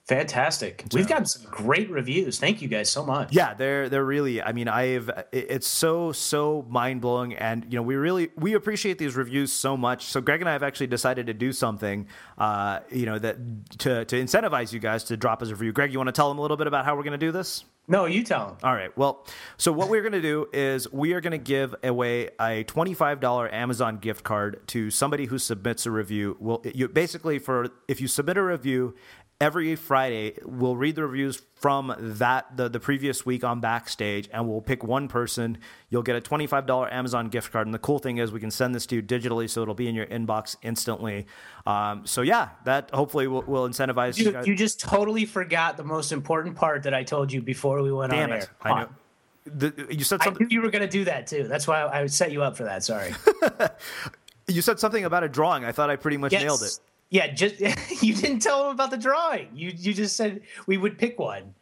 Fantastic. 0.09 0.85
We've 0.93 1.09
got 1.09 1.29
some 1.29 1.51
great 1.51 1.91
reviews. 1.91 2.39
Thank 2.39 2.63
you 2.63 2.69
guys 2.69 2.89
so 2.89 3.05
much. 3.05 3.33
Yeah, 3.33 3.55
they're 3.55 3.89
they're 3.89 4.05
really. 4.05 4.41
I 4.41 4.53
mean, 4.53 4.69
I've 4.69 5.11
it's 5.33 5.67
so 5.67 6.13
so 6.13 6.65
mind 6.69 7.01
blowing, 7.01 7.35
and 7.35 7.65
you 7.65 7.77
know, 7.77 7.83
we 7.83 7.97
really 7.97 8.31
we 8.37 8.55
appreciate 8.55 8.99
these 8.99 9.17
reviews 9.17 9.53
so 9.53 9.77
much. 9.77 10.05
So 10.05 10.21
Greg 10.21 10.41
and 10.41 10.49
I 10.49 10.53
have 10.53 10.63
actually 10.63 10.87
decided 10.87 11.27
to 11.27 11.35
do 11.35 11.53
something, 11.53 12.07
uh, 12.39 12.81
you 12.89 13.07
know, 13.07 13.19
that 13.19 13.37
to 13.79 14.05
to 14.05 14.17
incentivize 14.17 14.73
you 14.73 14.79
guys 14.79 15.03
to 15.05 15.17
drop 15.17 15.43
us 15.43 15.49
a 15.49 15.57
review. 15.57 15.73
Greg, 15.73 15.93
you 15.93 15.99
want 15.99 16.07
to 16.07 16.13
tell 16.13 16.29
them 16.29 16.39
a 16.39 16.43
little 16.43 16.57
bit 16.57 16.69
about 16.69 16.85
how 16.85 16.95
we're 16.95 17.03
going 17.03 17.19
to 17.19 17.27
do 17.27 17.33
this? 17.33 17.65
No, 17.89 18.07
you 18.07 18.25
tell 18.25 18.47
them. 18.47 18.57
All 18.65 18.75
right. 18.75 18.97
Well, 18.97 19.25
so 19.59 19.71
what 19.71 19.89
we're 19.89 20.03
going 20.03 20.13
to 20.13 20.23
do 20.23 20.49
is 20.53 20.93
we 20.93 21.13
are 21.13 21.21
going 21.21 21.33
to 21.33 21.39
give 21.39 21.75
away 21.83 22.31
a 22.41 22.63
twenty-five 22.65 23.19
dollar 23.19 23.53
Amazon 23.53 23.99
gift 23.99 24.23
card 24.23 24.67
to 24.69 24.91
somebody 24.91 25.27
who 25.27 25.39
submits 25.39 25.85
a 25.85 25.91
review. 25.91 26.37
Well, 26.39 26.63
you 26.65 26.87
basically 26.87 27.41
for 27.41 27.69
if 27.89 28.01
you 28.01 28.07
submit 28.07 28.37
a 28.37 28.43
review 28.43 28.95
every 29.41 29.77
Friday 29.77 30.39
we'll 30.45 30.77
read 30.77 30.95
the 30.95 31.03
reviews 31.05 31.43
from 31.55 31.95
that 31.99 32.57
the, 32.57 32.69
the 32.69 32.81
previous 32.81 33.27
week 33.27 33.45
on 33.45 33.61
backstage 33.61 34.29
and 34.33 34.49
we'll 34.49 34.61
pick 34.61 34.83
one 34.83 35.09
person. 35.09 35.59
You'll 35.91 36.03
get 36.03 36.17
a 36.17 36.21
$25 36.21 36.93
amazon 36.93 37.29
gift 37.29 37.53
card 37.53 37.67
and 37.67 37.75
the 37.75 37.79
cool 37.79 37.99
thing 37.99 38.19
is 38.19 38.33
we 38.33 38.41
can 38.41 38.51
send 38.51 38.75
this 38.75 38.87
to 38.87 38.97
you 38.97 39.03
digitally 39.03 39.49
so 39.49 39.63
it'll 39.63 39.75
be 39.75 39.89
in 39.89 39.95
your 39.95 40.07
inbox 40.07 40.57
instantly. 40.63 41.27
Um, 41.67 42.07
so 42.07 42.23
yeah 42.23 42.51
that 42.65 42.91
hopefully 42.93 43.27
will, 43.27 43.43
will 43.43 43.69
incentivize 43.69 44.17
you, 44.19 44.31
you, 44.33 44.43
you 44.47 44.55
just 44.55 44.81
totally 44.81 45.27
forgot 45.27 45.77
the 45.77 45.85
most 45.85 46.13
important 46.13 46.57
part 46.57 46.85
that 46.85 46.95
i 46.95 47.03
told 47.03 47.33
you 47.33 47.43
before 47.43 47.83
we 47.83 47.93
went 47.93 48.13
Damn 48.13 48.31
on 48.31 48.39
it. 48.39 48.43
air. 48.65 48.73
I 48.73 48.83
know. 48.83 48.89
The, 49.47 49.87
you 49.91 50.03
said 50.05 50.21
I 50.23 50.25
something 50.25 50.47
knew 50.49 50.55
you 50.55 50.63
were 50.63 50.71
going 50.71 50.83
to 50.83 50.89
do 50.89 51.05
that 51.05 51.27
too. 51.27 51.47
That's 51.47 51.67
why 51.69 51.85
i 51.87 52.07
set 52.07 52.33
you 52.33 52.43
up 52.43 52.57
for 52.57 52.65
that. 52.65 52.85
Sorry. 52.85 53.15
You 54.49 54.63
said 54.63 54.79
something 54.79 55.05
about 55.05 55.25
a 55.25 55.29
drawing. 55.29 55.65
I 55.65 55.73
thought 55.73 55.91
i 55.91 55.97
pretty 55.97 56.19
much 56.19 56.31
Yes. 56.31 56.43
nailed 56.43 56.63
it 56.63 56.79
Yeah, 57.11 57.33
just 57.33 57.61
you 58.03 58.15
didn't 58.15 58.41
tell 58.41 58.65
them 58.65 58.73
about 58.73 58.91
the 58.91 58.97
drawing. 58.97 59.49
You 59.55 59.73
you 59.77 59.95
just 59.95 60.17
said 60.17 60.43
we 60.67 60.77
would 60.77 60.99
pick 60.99 61.19
one. 61.19 61.55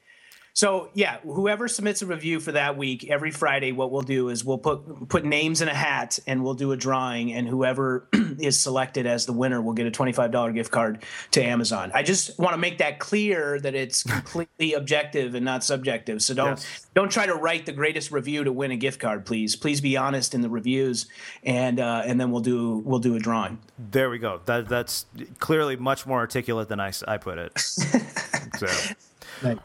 So 0.57 0.89
yeah, 0.95 1.19
whoever 1.25 1.67
submits 1.67 2.01
a 2.03 2.07
review 2.07 2.39
for 2.39 2.53
that 2.53 2.77
week, 2.77 3.11
every 3.11 3.33
Friday, 3.33 3.73
what 3.73 3.91
we'll 3.91 4.03
do 4.03 4.29
is 4.29 4.45
we'll 4.45 4.57
put 4.59 5.09
put 5.09 5.25
names 5.25 5.61
in 5.61 5.67
a 5.69 5.75
hat 5.75 6.21
and 6.29 6.45
we'll 6.45 6.55
do 6.55 6.71
a 6.71 6.77
drawing, 6.77 7.33
and 7.33 7.49
whoever 7.49 8.09
is 8.39 8.59
selected 8.59 9.05
as 9.05 9.27
the 9.27 9.33
winner 9.33 9.61
will 9.61 9.73
get 9.73 9.87
a 9.87 9.91
twenty 9.91 10.13
five 10.13 10.31
dollar 10.31 10.53
gift 10.53 10.71
card 10.71 11.03
to 11.33 11.43
Amazon. 11.43 11.91
I 11.93 12.05
just 12.05 12.39
want 12.39 12.53
to 12.55 12.59
make 12.59 12.79
that 12.79 13.01
clear 13.01 13.59
that 13.61 13.75
it's 13.75 14.03
completely 14.25 14.75
objective 14.75 15.35
and 15.35 15.45
not 15.45 15.65
subjective. 15.65 16.23
So 16.23 16.35
don't 16.35 16.51
Yes. 16.51 16.87
don't 16.95 17.11
try 17.11 17.27
to 17.27 17.35
write 17.35 17.67
the 17.67 17.73
greatest 17.73 18.13
review 18.13 18.45
to 18.45 18.53
win 18.53 18.71
a 18.71 18.77
gift 18.77 19.01
card, 19.01 19.27
please. 19.27 19.57
Please 19.57 19.81
be 19.81 19.97
honest 19.97 20.37
in 20.37 20.41
the 20.41 20.49
reviews, 20.49 21.07
and 21.43 21.81
uh, 21.81 22.03
and 22.07 22.21
then 22.21 22.31
we'll 22.31 22.43
do 22.43 22.79
we'll 22.85 23.01
do 23.01 23.17
a 23.17 23.19
drawing. 23.19 23.59
there 23.77 24.09
we 24.09 24.19
go 24.21 24.41
that, 24.45 24.69
that's 24.69 25.07
clearly 25.41 25.75
much 25.75 26.07
more 26.07 26.19
articulate 26.21 26.69
than 26.69 26.79
I 26.79 26.93
I 27.09 27.17
put 27.17 27.39
it 27.39 27.59
so 27.59 28.67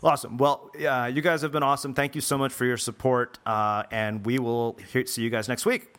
Awesome. 0.03 0.37
Well, 0.37 0.71
yeah, 0.77 1.07
you 1.07 1.21
guys 1.21 1.41
have 1.41 1.51
been 1.51 1.63
awesome. 1.63 1.93
Thank 1.93 2.15
you 2.15 2.21
so 2.21 2.37
much 2.37 2.53
for 2.53 2.65
your 2.65 2.77
support, 2.77 3.39
uh, 3.45 3.83
and 3.91 4.25
we 4.25 4.39
will 4.39 4.77
hear, 4.91 5.05
see 5.05 5.21
you 5.21 5.29
guys 5.29 5.47
next 5.47 5.65
week. 5.65 5.95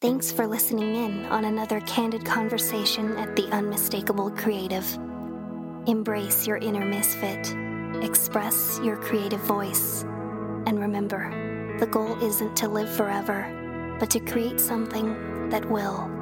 Thanks 0.00 0.32
for 0.32 0.46
listening 0.46 0.96
in 0.96 1.26
on 1.26 1.44
another 1.44 1.80
candid 1.82 2.24
conversation 2.24 3.16
at 3.16 3.36
the 3.36 3.46
Unmistakable 3.52 4.30
Creative. 4.32 4.84
Embrace 5.86 6.46
your 6.46 6.56
inner 6.56 6.84
misfit, 6.84 7.54
express 8.02 8.80
your 8.82 8.96
creative 8.96 9.40
voice, 9.40 10.02
and 10.66 10.80
remember 10.80 11.76
the 11.78 11.86
goal 11.86 12.20
isn't 12.22 12.56
to 12.56 12.68
live 12.68 12.90
forever, 12.90 13.96
but 14.00 14.10
to 14.10 14.20
create 14.20 14.58
something 14.58 15.48
that 15.50 15.68
will. 15.70 16.21